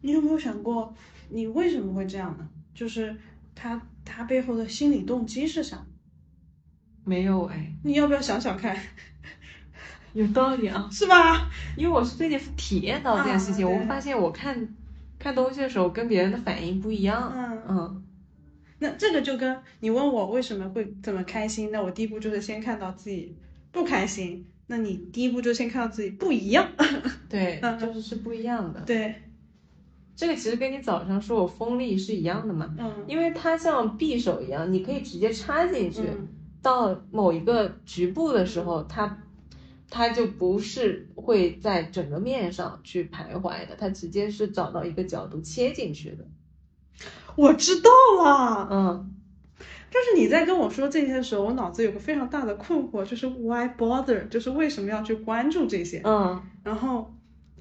[0.00, 0.94] 你有没有想过，
[1.28, 2.48] 你为什么会这样呢？
[2.74, 3.16] 就是
[3.54, 5.86] 他他背后的心理动机是啥？
[7.04, 8.76] 没有哎，你要不要想想看？
[10.20, 10.88] 有道理啊。
[10.90, 11.48] 是吧？
[11.76, 14.74] 因为我是最近体验到这件事情，我发现我看
[15.18, 17.32] 看东西的时候跟别人的反应不一样。
[17.34, 18.02] 嗯嗯，
[18.80, 23.36] 那这个就跟你问我为什么会这么开心，那我第一步就是先看到自己
[23.70, 26.66] 不开心，那你第一步就先看到自己不一样。
[27.28, 28.80] 对，嗯就是是不一样的。
[28.80, 29.14] 对，
[30.16, 36.28] 这个其实跟你早上说我锋利是一样的嘛，嗯因为它像匕首一样，你可以直接插进去，嗯
[36.60, 39.16] 到某一个局部的时候，它
[39.90, 46.26] 它就不是会在整个面上去徘徊的，它直接是找到一个角度切进去的。
[47.36, 47.90] 我知道
[48.22, 48.68] 了。
[48.70, 49.14] 嗯，
[49.90, 56.02] 就是你在跟我说这些的时候，我脑子有个非常大的困惑，就是 why bother，就是为什么要去关注这些？
[56.04, 57.14] 嗯，然后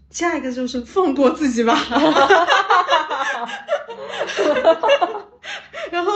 [0.10, 1.78] 下一个就是放过自己吧。
[5.92, 6.12] 然后，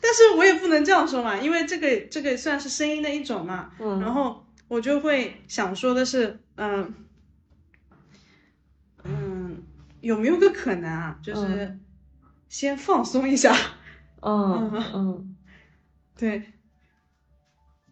[0.00, 3.70] 但是我也不能这样说嘛，因为这个这个算是声音的一种嘛。
[3.78, 6.94] 嗯然后我就会想说的是，嗯
[9.04, 9.62] 嗯，
[10.00, 11.78] 有没有个可能啊，就是
[12.48, 13.54] 先放松一下，
[14.20, 15.36] 嗯嗯，
[16.16, 16.52] 对，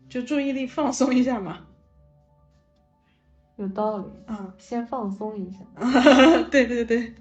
[0.08, 1.66] 就注意力放松一下嘛。
[3.56, 4.06] 有道理。
[4.26, 5.58] 啊，先放松一下。
[6.50, 7.14] 对对对。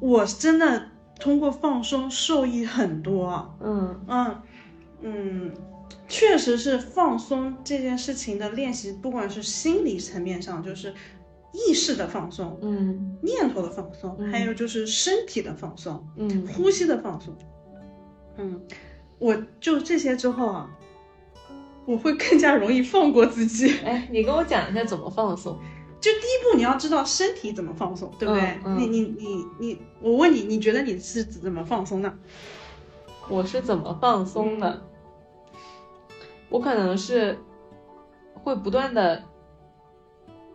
[0.00, 4.42] 我真的通过放松受益很多啊，嗯嗯
[5.00, 5.52] 嗯，
[6.08, 10.94] 确实是放松这件事情的练习，不管是心理层面上，就是
[11.52, 16.06] 意识的放松、嗯念头的放松，嗯还有就是身体的放松。
[16.16, 17.36] 嗯呼吸的放松。
[18.36, 18.60] 嗯，
[19.18, 20.70] 我就这些之后啊，
[21.84, 23.78] 我会更加容易放过自己。
[23.84, 25.58] 哎，你跟我讲一下怎么放松。
[26.00, 28.42] 就第一步，你要知道身体怎么放松，对不对？
[28.42, 32.12] 嗯嗯你你你你，我问你，你觉得你是怎么放松的？
[33.28, 34.82] 我是怎么放松的？
[36.48, 37.38] 我可能是
[38.34, 39.22] 会不断的，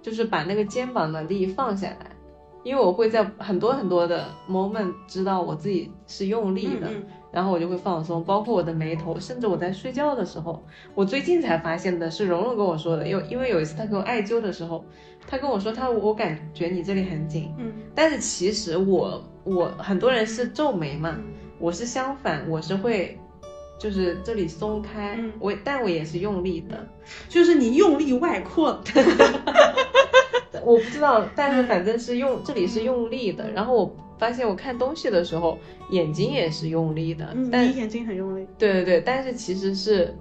[0.02, 2.16] 就是把那个肩膀的力放下来，
[2.64, 14.86] 因为我会在很多很多的 moment 知道我自己是用力的，嗯然后我就会放松，包括我的眉头，甚至我在睡觉的时候，我最近才发现的是蓉蓉跟我说的，因为因为有一次她给我艾灸的时候，
[15.28, 17.74] 她跟我说她我感觉你这里很紧，嗯。
[17.96, 21.24] 但是其实我我很多人是皱眉嘛，嗯。
[21.58, 23.18] 我是相反，我是会
[23.80, 25.34] 就是这里松开，嗯。
[25.40, 26.88] 我但我也是用力的，
[27.28, 28.80] 就是你用力外扩。
[30.64, 35.58] 我不知道，但是反正是用这里是用力的，然后我发现我看东西的时候
[35.90, 38.48] 眼睛也是用力的，嗯，但你眼睛很用力。
[38.58, 40.16] 对对对，但是其实是，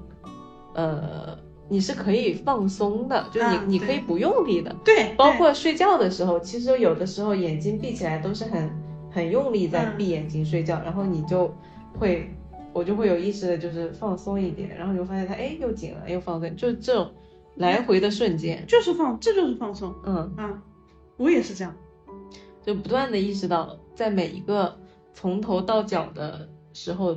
[0.74, 1.38] 呃，
[1.68, 8.68] 你是可以放松的，就是你、啊你可以不用力的，对，包括睡觉的时候，其实有的时候眼睛闭起来都是很
[9.08, 11.54] 很用力在嗯闭眼睛睡觉，然后你就
[11.96, 12.28] 会，
[12.72, 17.08] 我就会有意识的就是放松一点，然后你就发现它哎又紧了又放松，就是这种
[17.54, 20.60] 来回的瞬间，就是放，这就是放松嗯，啊。
[21.18, 21.72] 我也是这样。
[22.64, 24.78] 就不断的意识到在每一个
[25.12, 27.16] 从头到脚的时候，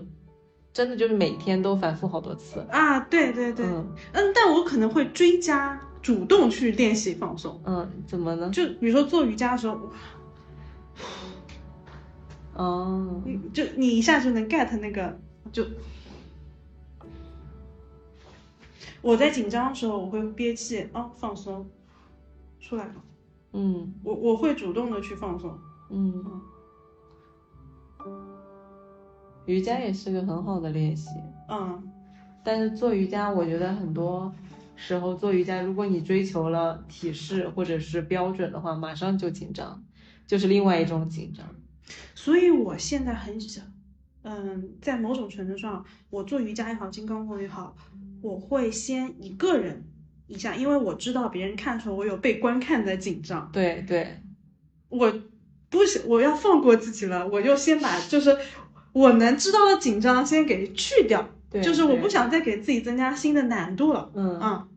[0.73, 7.61] 真的就是每天都反复好多次，啊，对对对，嗯嗯，但我可能会追加主动去练习放松。
[7.65, 8.49] 嗯，怎么呢？
[8.49, 9.79] 就比如说做瑜伽的时候，
[12.53, 15.17] 哦，你就你一下就能 get 那个，
[15.51, 15.65] 就
[19.01, 21.65] 我在紧张的时候，我会憋气，哦，放松，
[22.59, 22.95] 出来了。
[23.53, 25.57] 嗯我我会主动的去放松。
[25.89, 26.41] 嗯，
[29.45, 31.09] 瑜伽也是个很好的练习。
[31.49, 31.91] 嗯
[32.43, 34.31] 但是做瑜伽，我觉得很多
[34.75, 39.83] 时候做瑜伽，如果你追求了体式或者是标准的话，马上就紧张，
[40.27, 41.43] 就是另外一种紧张。
[42.13, 43.65] 所以我现在很想，
[44.21, 47.75] 嗯，在某种程度上，我做瑜伽也好，金刚功也好，
[48.21, 49.83] 我会先一个人
[50.27, 54.21] 一下，因为我知道别人看的时候，我有被观看的紧张，对对，
[54.89, 55.11] 我
[55.71, 58.37] 不是我要放过自己了，我就先把就是
[58.95, 64.67] 我能知道的紧张先给去掉，对就是我不想再给自己增加新的难度了，嗯，嗯，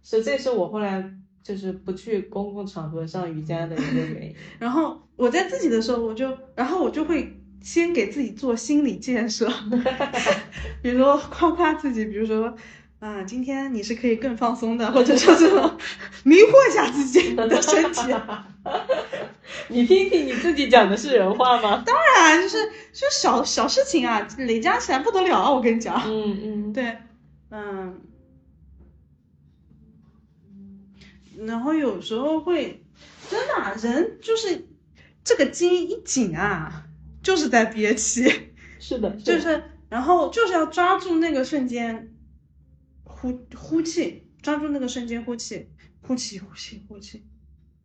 [0.00, 1.04] 是这是我后来
[1.42, 4.34] 就是不去公共场合上瑜伽的一个原因。
[4.60, 9.50] 然后我在自己的时候，我就然后我就会先给自己做心理建设，
[10.80, 12.56] 比如说夸夸自己，比如说。
[13.00, 15.74] 啊，今天你是可以更放松的， 或者说这种
[16.22, 18.12] 迷惑一下自己的身体。
[19.70, 21.82] 你听听你自己讲的是人话吗？
[21.86, 22.58] 当然，就是
[22.92, 25.50] 就小小事情啊，累加起来不得了啊！
[25.50, 26.98] 我跟你讲，嗯嗯，对，
[27.50, 28.00] 嗯，
[31.46, 32.84] 然后有时候会
[33.28, 34.68] 真的啊、人就是
[35.24, 36.86] 这个筋一紧啊，
[37.22, 42.14] 就是在憋气，是的，就是然后就是要抓住那个瞬间
[43.04, 45.68] 呼呼气，抓住那个瞬间呼气，
[46.02, 47.24] 呼气呼气呼气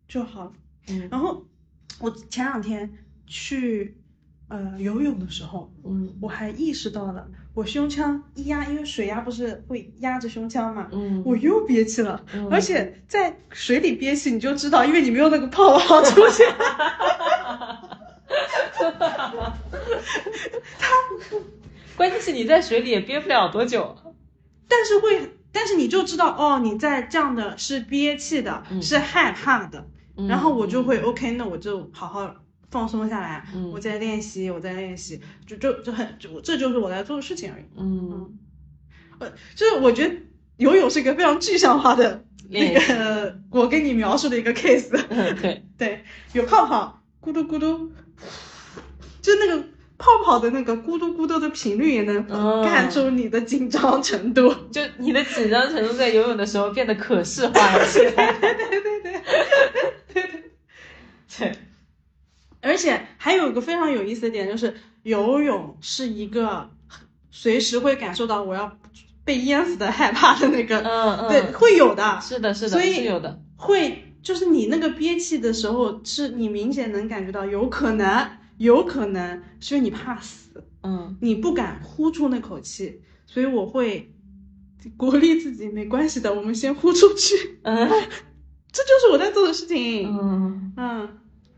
[0.08, 0.54] 就好了。
[0.88, 1.48] 嗯然后
[2.00, 2.91] 我前两天
[3.26, 3.96] 去
[4.50, 16.54] 呃游泳的时候，嗯我还意识到了，我胸腔一压，因为水压不是会压着胸腔嘛，嗯，我又憋气了，嗯而且在水里憋气，你就知道，因为你没有那个泡泡出现，
[20.80, 20.91] 他
[21.96, 23.96] 关键是你在水里也憋不了多久。
[24.68, 29.88] 但是会，但是你就知道哦，你在这样的是憋气的，嗯是害怕的，
[30.18, 32.34] 嗯然后我就会 OK，那我就好好
[32.72, 37.63] 放松下来，嗯我在练习，我在练习，就就就很就这就是我在做的事情而已。
[37.78, 38.38] 嗯，
[39.20, 40.16] 呃就是我觉得
[40.57, 44.89] 游泳是一个非常具象化的那个，我给你描述的一个 case。
[45.78, 46.03] 对，
[46.34, 47.91] 有泡泡，咕嘟咕嘟，
[49.22, 49.63] 就那个
[49.98, 54.54] 泡泡的那个咕嘟咕嘟的频率也能嗯看出你的紧张程度。
[54.72, 58.34] 就你的紧张程度在游泳的时候变得可视化了起来。
[58.39, 59.02] 对对对
[60.14, 60.43] 对
[61.38, 61.52] 对，
[62.62, 64.74] 而且还有一个非常有意思的点，就是
[65.04, 66.70] 游泳是一个
[67.32, 68.78] 随时会感受到我要
[69.24, 73.39] 被淹死的害怕的那个，嗯嗯，对，会有的，是的，是的，所以是有的。
[73.58, 84.12] 会就是你那个憋气的时候，是你明显能感觉到有可能，有可能是因为你怕死，嗯你不敢呼出那口气，所以我会
[84.97, 87.89] 鼓励自己，没关系的，我们先呼出去，嗯
[88.72, 90.08] 这就是我在做的事情。
[90.08, 91.10] 嗯，嗯，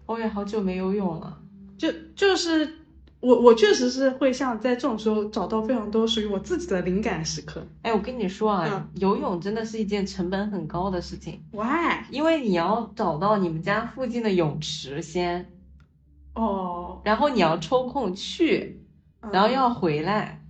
[0.06, 1.41] 我也好久没游泳了。
[1.78, 2.76] 就就是
[3.20, 7.66] 我我确实是会像在这种时候找到非常多属于我自己的灵感时刻。
[7.82, 12.06] 哎，我跟你说啊，嗯游泳真的是一件成本很高的事情，Why？
[12.12, 15.52] 因为你要找到你们家附近的泳池先，
[16.38, 18.86] 哦，然后你要抽空去，
[19.22, 20.42] 嗯然后要回来。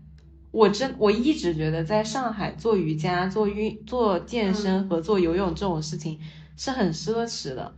[0.51, 6.19] 我真我一直觉得在上海做瑜伽、做运、做健身和做游泳这种事情
[6.55, 7.75] 是很奢侈的，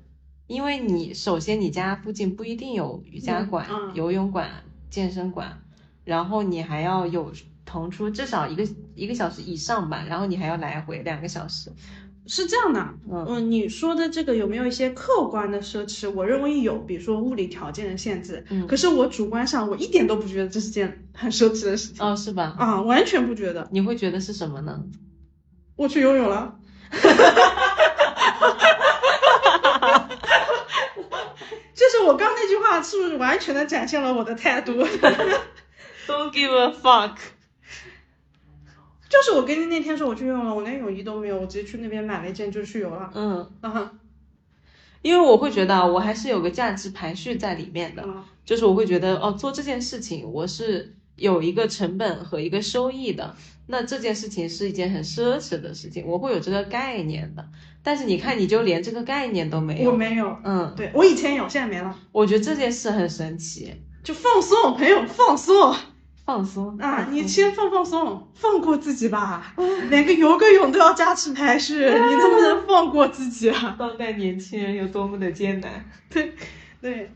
[0.48, 4.50] 因为你首先你家附近不一定有瑜伽馆、嗯嗯游泳馆、
[4.90, 5.62] 健身馆，
[6.06, 7.34] 然后你还要有
[7.66, 11.72] 腾出至少一个一个小时以上吧，然后你还要来回两个小时。
[12.32, 12.80] 是这样的，
[13.12, 16.08] 嗯嗯，你说的这个有没有一些客观的奢侈？
[16.12, 18.46] 我认为有，比如说物理条件的限制。
[18.52, 22.56] 嗯可是我主观上，我一点都不觉得这是件很奢侈的事情哦，是吧？
[22.60, 23.68] 啊，完全不觉得。
[23.72, 24.84] 你会觉得是什么呢？
[25.76, 26.56] 我去游泳了。
[31.74, 34.74] 就是我刚那句话，是不是完全的展现了我的态度？
[36.06, 37.16] Don't give a fuck。
[39.10, 43.12] 就是我跟你那天说我去游泳了，我连泳衣都没有，我直接去那边买了一件就去游了。
[43.16, 43.92] 嗯，啊，
[45.02, 48.04] 因为我会觉得啊我还是有个价值排序在里面的。
[48.06, 53.36] 嗯就是我会觉得哦，做这件事情我是有一个成本和一个收益的，
[53.68, 57.48] 那这件事情是一件很奢侈的事情，我会有这个概念的。
[57.84, 61.96] 但是你看，你就连这个概念都没有，我没有，嗯，对我以前有，现在没了。
[62.12, 63.72] 我觉得这件事很神奇。
[64.04, 65.76] 就放松，朋友放松。
[66.30, 67.12] 放松啊，松。
[67.12, 69.56] 你先放放松，放过自己吧。
[69.90, 73.76] 连个游个泳都要加持排序，你能不能放过自己啊？
[73.80, 76.36] 当代年轻人有多么的艰难，对
[76.80, 77.10] 对，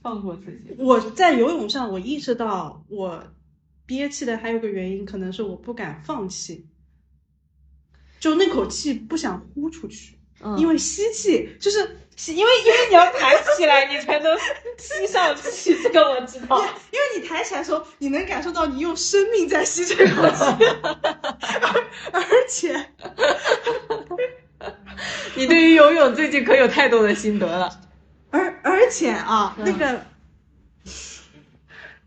[0.00, 0.74] 放过自己。
[0.78, 3.22] 我在游泳上，我意识到我
[3.84, 6.66] 憋气的还有个原因，可能是我不敢放气，
[8.18, 10.58] 就那口气不想呼出去，嗯。
[10.58, 11.98] 因为吸气就是
[12.28, 14.38] 因为因为你要抬起来，你才能
[14.78, 16.64] 吸上气，这个我知道。
[16.92, 20.44] 因为你抬起来的时候，你能感受到你用生命在吸这口气，
[20.92, 22.90] 而而且
[25.34, 27.80] 你对于游泳最近可有太多的心得了。
[28.30, 30.04] 而而且啊，嗯那个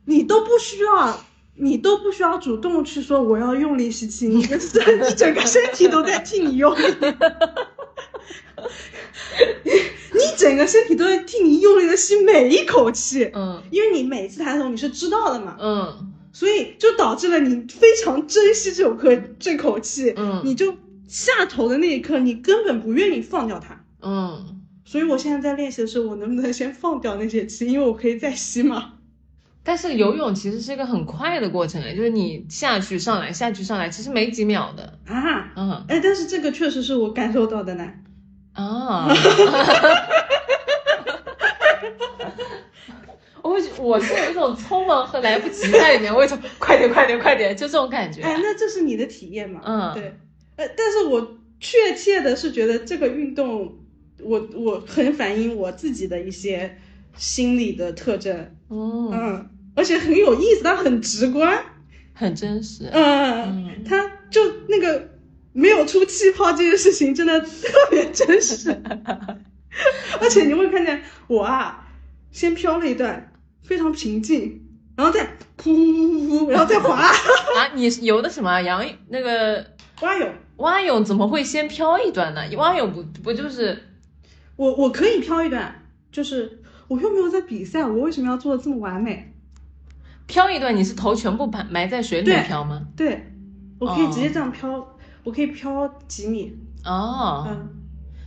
[0.05, 1.19] 你都不需要，
[1.55, 6.83] 你都不需要主动去说我要用力吸气，你的身，你整个身体都在替你用力，
[10.25, 19.09] 你整个身体都在替你用力的吸每一口气，嗯因为你每次抬头你是知道的嘛，嗯所以就导致了你非常珍惜这口口
[19.39, 20.75] 这口气，嗯你就
[21.07, 23.85] 下头的那一刻，你根本不愿意放掉它。
[24.01, 24.61] 嗯。
[24.87, 28.93] 所以我现在在练习的时候，我能不能先放掉那些气，因为我可以再吸嘛。
[29.63, 34.99] 但是游泳其实是一个很快的过程，哎，就是你下去上来下去上来，其实没几秒的。
[35.07, 37.91] 啊，嗯哎，但是这个确实是我感受到的呢。
[38.55, 39.07] 啊。
[43.43, 48.23] 我会我是有一种匆忙和来不及在里面，我有一种快点快点快点，就这种感觉。
[48.23, 49.61] 哎，那这是你的体验嘛？
[49.63, 50.17] 嗯对。
[50.55, 53.77] 呃，但是我确切的是觉得这个运动，
[54.23, 56.75] 我我很反映我自己的一些
[57.15, 58.35] 心理的特征。
[58.69, 61.63] 嗯，嗯，而且很有意思，它很直观。
[62.13, 62.89] 很真实。
[62.91, 65.07] 嗯，嗯它就那个
[65.55, 67.49] 没有出气泡这件事情真的特
[67.89, 68.69] 别真实，
[70.19, 71.87] 而且你会看见我啊，
[72.29, 73.31] 先飘了一段，
[73.63, 74.61] 非常平静，
[74.97, 75.25] 然后再
[75.57, 79.65] 噗噗噗噗，然后再滑 啊，你游的什么仰那个
[80.01, 80.29] 蛙泳。
[80.57, 82.41] 蛙泳怎么会先飘一段呢？
[82.57, 83.81] 蛙泳不不就是
[84.57, 89.33] 我我可以飘一段，就是我又没有在比赛，我为什么要做的这么完美？
[90.27, 90.75] 飘一段？
[90.75, 92.81] 你是头全部埋埋在水里面对飘吗？
[92.97, 93.31] 对，
[93.79, 94.94] 我可以直接这样飘，
[95.25, 96.55] 我可以飘几米，
[96.85, 97.69] 哦，嗯，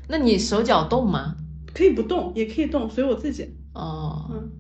[0.09, 1.37] 那你手脚动吗？
[1.73, 3.57] 可以不动，也可以动，随我自己。
[3.73, 4.51] 哦，嗯，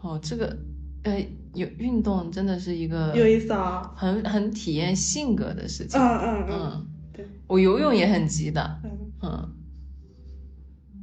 [0.00, 0.56] 哦，这个，
[1.02, 1.20] 呃，
[1.52, 3.92] 有运动真的是一个有意思啊。
[3.94, 6.00] 很很体验性格的事情。
[6.00, 8.80] 嗯嗯嗯，嗯，对，我游泳也很急的。
[8.82, 9.55] 嗯，嗯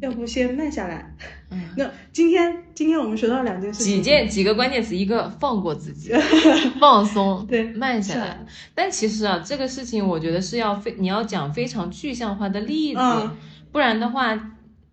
[0.03, 1.15] 要不先慢下来。
[1.49, 6.11] 嗯，那今天今天我们学到两件事情，几件几个关键词，一个放过自己，
[6.79, 8.45] 放松，对慢下来。
[8.75, 13.31] 但其实啊，这个事情我觉得是要非你要讲非常具象化的例子，嗯
[13.71, 14.37] 不然的话，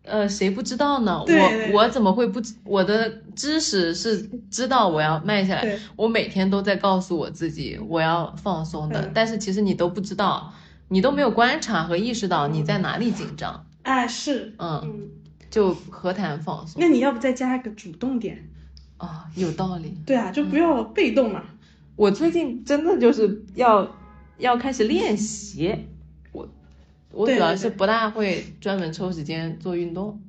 [0.04, 1.22] 呃，谁不知道呢？
[1.26, 2.54] 对对我我怎么会不知？
[2.64, 4.18] 我的知识是
[4.50, 10.52] 知道我要慢下来，我每天都在告诉我自己我要放松的，嗯但是其实你都不知道，
[10.88, 15.08] 你都没有观察和意识到你在哪里紧张，哎是，嗯，嗯，
[15.50, 18.48] 就何谈放松那你要不再加一个主动点？
[18.98, 19.26] 啊？
[19.34, 19.96] 有道理。
[20.04, 21.42] 对啊，就不要被动嘛。
[21.96, 23.96] 我最近真的就是要
[24.38, 25.74] 要开始练习，
[26.32, 26.48] 我
[27.12, 30.20] 我主要是不大会专门抽时间做运动。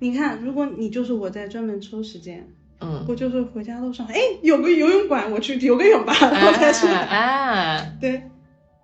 [0.00, 2.48] 你看，如果你就是我在专门抽时间，
[2.80, 7.02] 嗯，我就是回家路上，哎，有个游泳馆，我去游个泳吧，然后再出来。
[7.04, 8.22] 哎，对，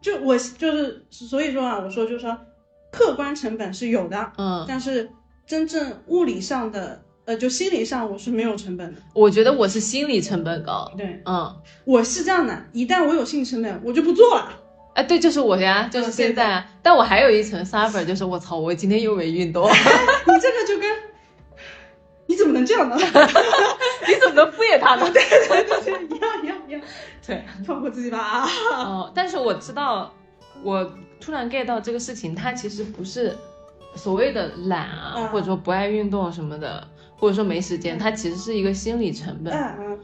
[0.04, 2.38] 就我就是所以说啊，我说就是说，
[2.92, 5.08] 客观成本是有的，嗯，但是
[5.46, 9.00] 真正物理上的，呃，就心理上我是没有成本的。
[9.14, 10.92] 我觉得我是心理成本高。
[10.98, 14.60] 对，嗯，我是这样的，一旦我有心理成本，我就不做了。
[14.94, 16.66] 哎，对，就是我呀，就是嗯现在啊。
[16.82, 20.90] 但我还有一层 suffer，就是我操，我今天又没运动， 你这个就跟，
[22.26, 22.94] 你怎么能这样呢？
[24.06, 25.10] 你怎么能敷衍他呢？
[25.10, 26.80] 对对对对，一样一样一样，
[27.26, 28.44] 对，放过自己吧。
[28.76, 30.12] 哦，但是我知道，
[30.62, 30.84] 我
[31.20, 33.36] 突然 get 到这个事情，它其实不是
[33.94, 35.28] 所谓的懒啊，嗯。
[35.28, 39.98] 或者说不爱运动什么的，或者说没时间，它其实是一个心理成本，嗯嗯，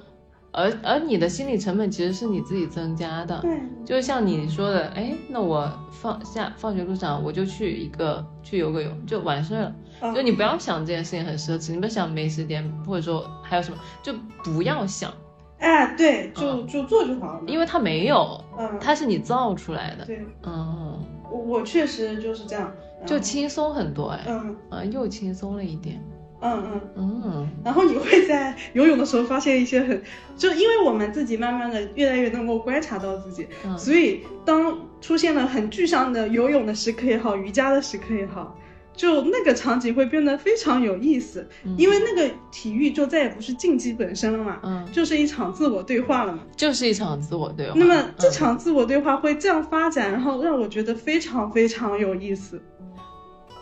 [0.52, 3.38] 而而你的心理成本其实是你自己增加的。
[3.40, 9.74] 对，就像你说的，哎，那我放下放学路上我就去一个去游个泳，就完事儿了。
[10.00, 10.14] 嗯。
[10.14, 15.12] 就你不要想这件事情很奢侈，你不要想没时间，或者说还有什么，就不要想，
[15.60, 17.40] 哎，对，就就做就好了。
[17.46, 20.04] 因为它没有，嗯，它是你造出来的。
[20.04, 20.98] 对嗯，
[21.30, 22.72] 我我确实就是这样，
[23.06, 26.02] 就轻松很多哎，嗯啊，又轻松了一点。
[26.42, 26.80] 嗯嗯。
[26.96, 30.02] 嗯然后你会在游泳的时候发现一些很，
[30.36, 38.56] 就因为我们自己慢慢的越来越能够观察到自己，嗯所以当出现了很具象的游泳的时刻也好，瑜伽的时刻也好，
[39.00, 41.48] 就那个场景会变得非常有意思，
[41.78, 46.40] 因为那个体育就再也不是竞技本身了嘛，嗯，就是一场自我对话了嘛。
[46.54, 47.72] 就是一场自我对话。
[47.76, 52.60] 那么这嗯场自我对话会这样发展，然后让我觉得非常非常有意思。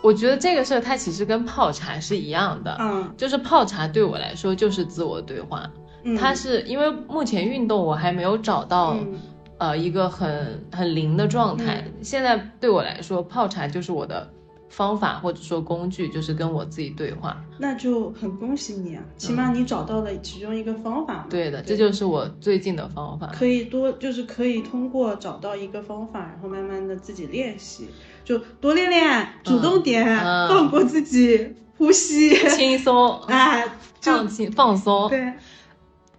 [0.01, 5.71] 我觉得这个事儿它其实跟泡茶是一样的，嗯，就是泡茶对我来说就是自我对话。
[6.03, 9.17] 嗯它是因为目前运动我还没有找到、嗯
[9.57, 14.25] 呃一个很很灵的状态，现在对我来说泡茶就是我的
[14.69, 17.43] 方法或者说工具，就是跟我自己对话。
[17.57, 21.25] 那就很恭喜你啊，起码你找到了其中一个方法。
[21.27, 23.27] 嗯对的，这就是我最近的方法。
[23.33, 27.89] 可以多，就是可以通过找到一个方法，然后慢慢的自己练习，
[28.23, 33.67] 就多练练，主动点，嗯放过自己，呼吸，轻松， 哎，
[33.99, 35.09] 就放轻放松。
[35.09, 35.33] 对，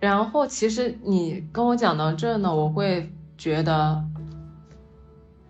[0.01, 4.05] 然后其实你跟我讲到这呢，我会觉得，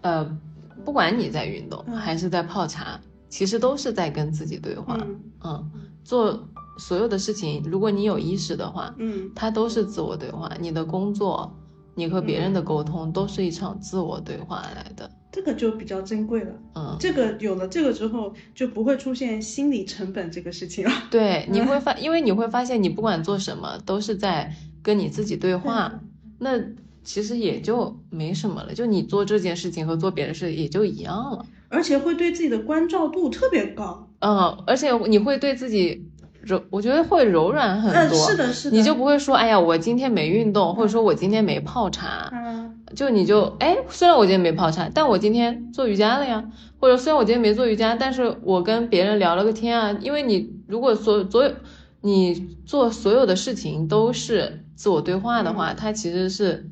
[0.02, 0.38] 呃，
[0.84, 4.96] 不管你在运动、嗯还是在泡茶，其实都是在跟自己对话。
[5.00, 5.70] 嗯嗯，
[6.02, 10.50] 做所有的事情，如果你有意识的话，嗯它都是自我对话。
[10.60, 11.52] 你的工作，
[11.94, 15.10] 你和别嗯人的沟通，都是一场自我对话来的。
[15.32, 16.52] 这个就比较珍贵了。
[16.74, 20.90] 嗯，这个有了这个之后，就不会出现心理成本这个事情了。
[21.08, 24.52] 对，你会 发，因为你会发现，你不管做什么，都是在
[24.82, 25.92] 跟你自己对话。
[26.38, 26.58] 那
[27.02, 31.44] 其实也就没什么了，就你做这件事情和做别的事也就一样了。
[31.68, 34.08] 而且会对自己的关照度特别高。
[34.20, 36.04] 嗯，而且你会对自己
[36.42, 38.18] 柔，我觉得会柔软很嗯，多。
[38.18, 38.76] 是的，是的。
[38.76, 51.52] 你就不会说，哎呀，我今天没运动，或者说我今天没泡茶，嗯就你就哎，虽然我今天没泡茶，但我今天做瑜伽了呀，或者虽然我今天没做瑜伽，但是我跟别人聊了个天啊，因为你如果所所有
[52.00, 56.68] 你做所有的事情都是自我对话的话，它其实是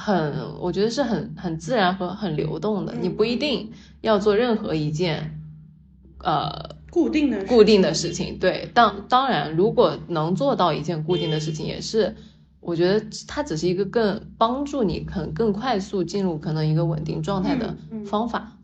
[0.00, 3.70] 很，我觉得是很很自然和很流动的，嗯你不一定
[4.00, 5.38] 要做任何一件，
[6.24, 6.78] 呃。
[6.90, 12.12] 固定的固定的事情，对，当当然，如果能做到一件固定的事情，也是，
[12.58, 18.56] 我觉得它只是一个更帮助你可能更快速进入可能一个稳定状态的方法。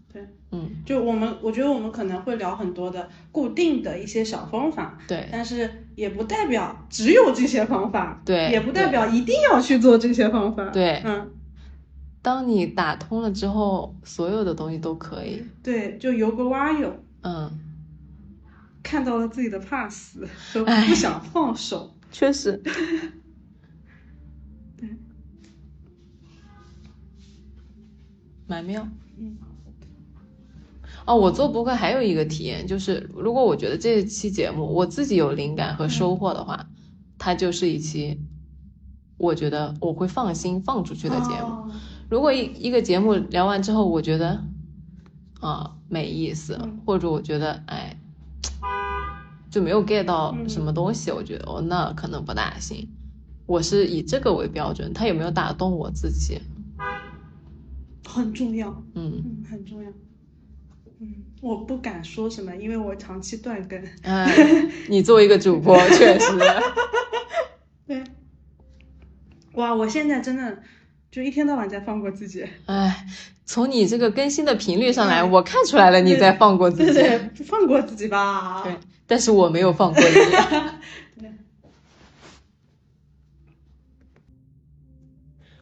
[0.57, 8.51] 对，嗯，就我们，我觉得我们可能会聊很多的固定的一些小方法，对，但是也不代表只有这些方法，对。
[8.51, 11.03] 也不代表一定要去做这些方法，对。
[11.05, 11.31] 嗯，
[12.23, 15.45] 当你打通了之后，所有的东西都可以。
[15.63, 17.51] 对，就游个蛙泳，嗯，
[18.83, 22.63] 看到了自己的怕死，都哎不想放手，确实。
[28.49, 28.87] 蛮妙。
[29.19, 29.37] 嗯。
[31.07, 36.69] 哦，我做播客还有一个体验，就是如果我觉得这期节目我自己有灵感和收获的话，
[37.17, 38.21] 它就是一期
[39.17, 41.47] 我觉得我会放心放出去的节目。
[41.47, 41.71] 哦
[42.09, 44.41] 如果一一个节目聊完之后，我觉得
[45.41, 48.01] 啊没意思，嗯或者我觉得哎
[49.51, 52.89] 就没有 get 到嗯什么东西，我觉得哦那可能不大行。
[53.47, 56.41] 我是以这个为标准，它有没有打动我自己？
[58.07, 59.91] 很重要，嗯，嗯，很重要。
[60.99, 63.79] 嗯，我不敢说什么，因为我长期断更。
[64.03, 64.27] 嗯，
[64.89, 66.33] 你作为一个主播， 确实，
[67.87, 68.03] 对，
[69.53, 70.63] 哇，我现在真的
[71.11, 72.47] 就一天到晚在放过自己。
[72.65, 73.07] 哎，
[73.45, 76.93] 从你这个更新的频率上来，我看出来了你在放过自己。
[76.95, 78.63] 对对，就放过自己吧。
[78.65, 78.75] 对，
[79.07, 80.15] 但是我没有放过你。
[81.21, 81.31] 对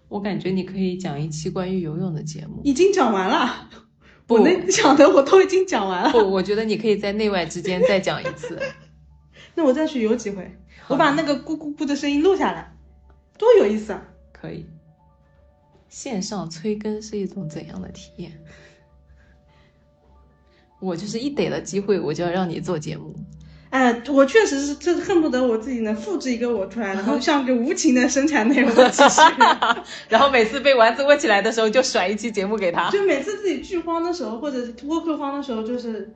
[0.08, 2.60] 我感觉你可以讲一期关于游泳的节目。
[2.62, 3.68] 已经讲完了。
[4.26, 6.10] 不我能讲的我都已经讲完了。
[6.10, 8.58] 不，我觉得你可以在内外之间再讲一次。
[9.54, 10.58] 那我再去游几回，
[10.88, 12.74] 我把那个咕咕咕的声音录下来，
[13.38, 14.02] 多有意思啊！
[14.32, 14.66] 可以。
[15.88, 18.32] 线上催更是一种怎样的体验？
[20.80, 23.14] 我就是一逮了机会，我就要让你做节目。
[23.74, 29.76] 哎，我确实是，这恨不得我自己能复制一个我出来，然后像个无情的生产内容的机器人。
[30.08, 32.88] 然后每次被丸子问起来的时候，就甩一期节目给他。
[32.90, 36.08] 就每次自己剧荒的时候，或者播客荒的时候，就是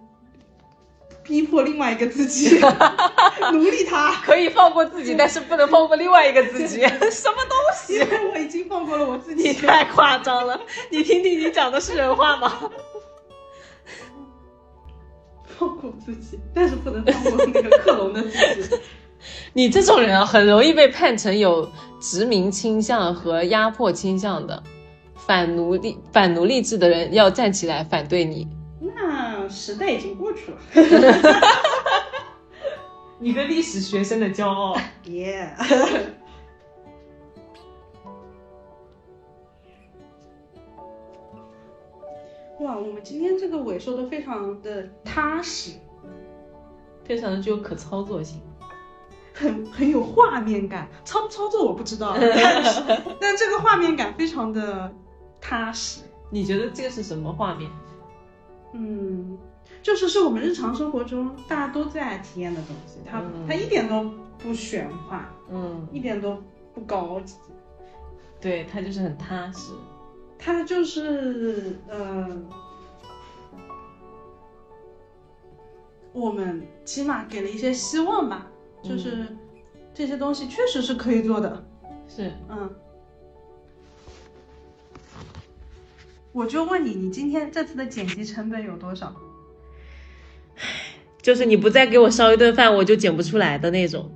[1.25, 2.61] 逼迫另外一个自己，
[3.53, 6.79] 奴隶他，可以放过自己，但是不能放过另外一个自己。
[7.11, 7.95] 什么东西？
[7.95, 9.43] 因为我已经放过了我自己。
[9.49, 10.61] 你太夸张了！
[10.91, 12.71] 你听听，你讲的是人话吗？
[15.59, 18.77] 放过自己，但是不能放过那个克隆的自己。
[19.53, 21.69] 你这种人啊，很容易被判成有
[22.01, 24.63] 殖民倾向和压迫倾向的。
[25.27, 28.47] 反奴隶、反奴隶制的人要站起来反对你。
[28.81, 30.59] 那时代已经过去了。
[33.19, 34.77] 你个历史学生的骄傲。
[35.07, 35.53] 耶、
[42.61, 45.73] 哇，我们今天这个尾收的非常的踏实，
[47.05, 48.41] 非常的具有可操作性。
[49.33, 52.83] 很很有画面感，操不操作我不知道， 但是
[53.21, 54.93] 但这个画面感非常的
[55.41, 56.01] 踏实。
[56.31, 57.71] 你觉得这个是什么画面？
[58.73, 59.39] 嗯，
[59.81, 66.37] 就是是我们日常生活中大家都在体验的东西，它、嗯它一点都不玄幻，嗯，一点都
[66.75, 67.37] 不高级，
[68.41, 69.71] 对，它就是很踏实。
[70.39, 72.29] 它就是呃，
[76.13, 78.47] 我们起码给了一些希望吧，
[78.83, 79.27] 就是
[79.93, 81.65] 这些东西确实是可以做的，
[82.09, 82.71] 是，嗯。
[86.33, 89.15] 我就问你，你今天这次的剪辑成本有多少？
[91.21, 94.11] 就是你不再给我烧一顿饭，我就剪不出来的那种。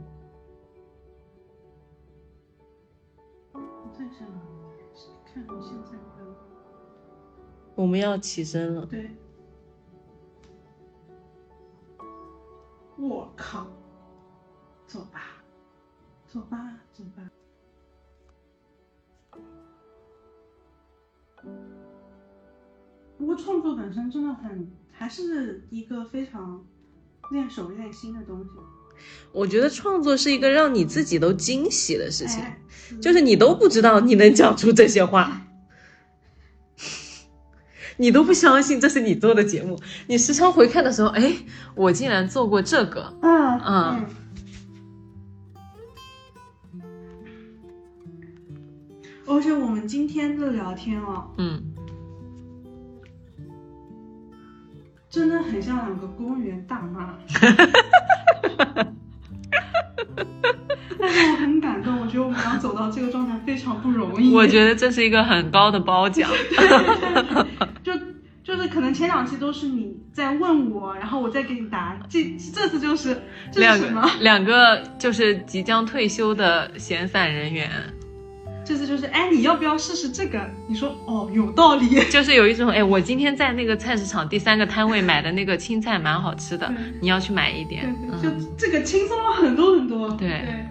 [7.83, 9.11] 我们要起身了，对。
[12.97, 13.67] 我靠，
[14.87, 15.43] 走吧，
[16.29, 17.29] 走吧，走吧。
[23.19, 26.65] 不过创作本身真的很，还是一个非常
[27.33, 28.51] 练手练心的东西。
[29.33, 32.63] 我觉得创作是一个让你自己都惊喜的事情，哎
[33.01, 35.43] 就是你都不知道你能讲出这些话，
[38.03, 39.79] 你都不相信这是你做的节目。
[40.09, 41.33] 你时常回看的时候，哎，
[41.77, 44.05] 我竟然做过这个，嗯嗯
[49.25, 51.63] 而且我们今天的聊天哦，嗯，
[55.09, 57.17] 真的很像两个公园大妈。
[61.13, 64.33] 我很感动，我觉得我们俩走到这个状态非常不容易。
[64.33, 66.31] 我觉得这是一个很高的褒奖。
[67.83, 67.93] 就
[68.45, 73.21] 就是可能前两期都是你在问我，然后我再给你答，这这次就是
[73.53, 74.09] 这两是什么个？
[74.21, 77.71] 两个就是即将退休的闲散人员，
[78.65, 80.41] 这次就是哎，你要不要试试这个？
[80.69, 81.89] 你说哦，有道理。
[82.11, 87.97] 就是有一种哎，我今天在那个菜市场第三个摊位买的那个青菜蛮好吃的，你要去买一对点。
[88.11, 90.11] 对，嗯，就这个轻松了很多很多。
[90.11, 90.67] 对对，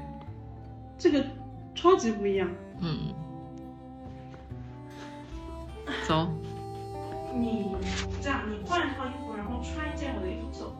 [1.02, 1.26] 这个
[1.74, 2.48] 超级不一样。
[2.80, 3.12] 嗯，
[6.08, 6.30] 走，
[7.34, 7.76] 你
[8.22, 10.76] 这样，你换一套衣服，然后穿一件我的衣服走。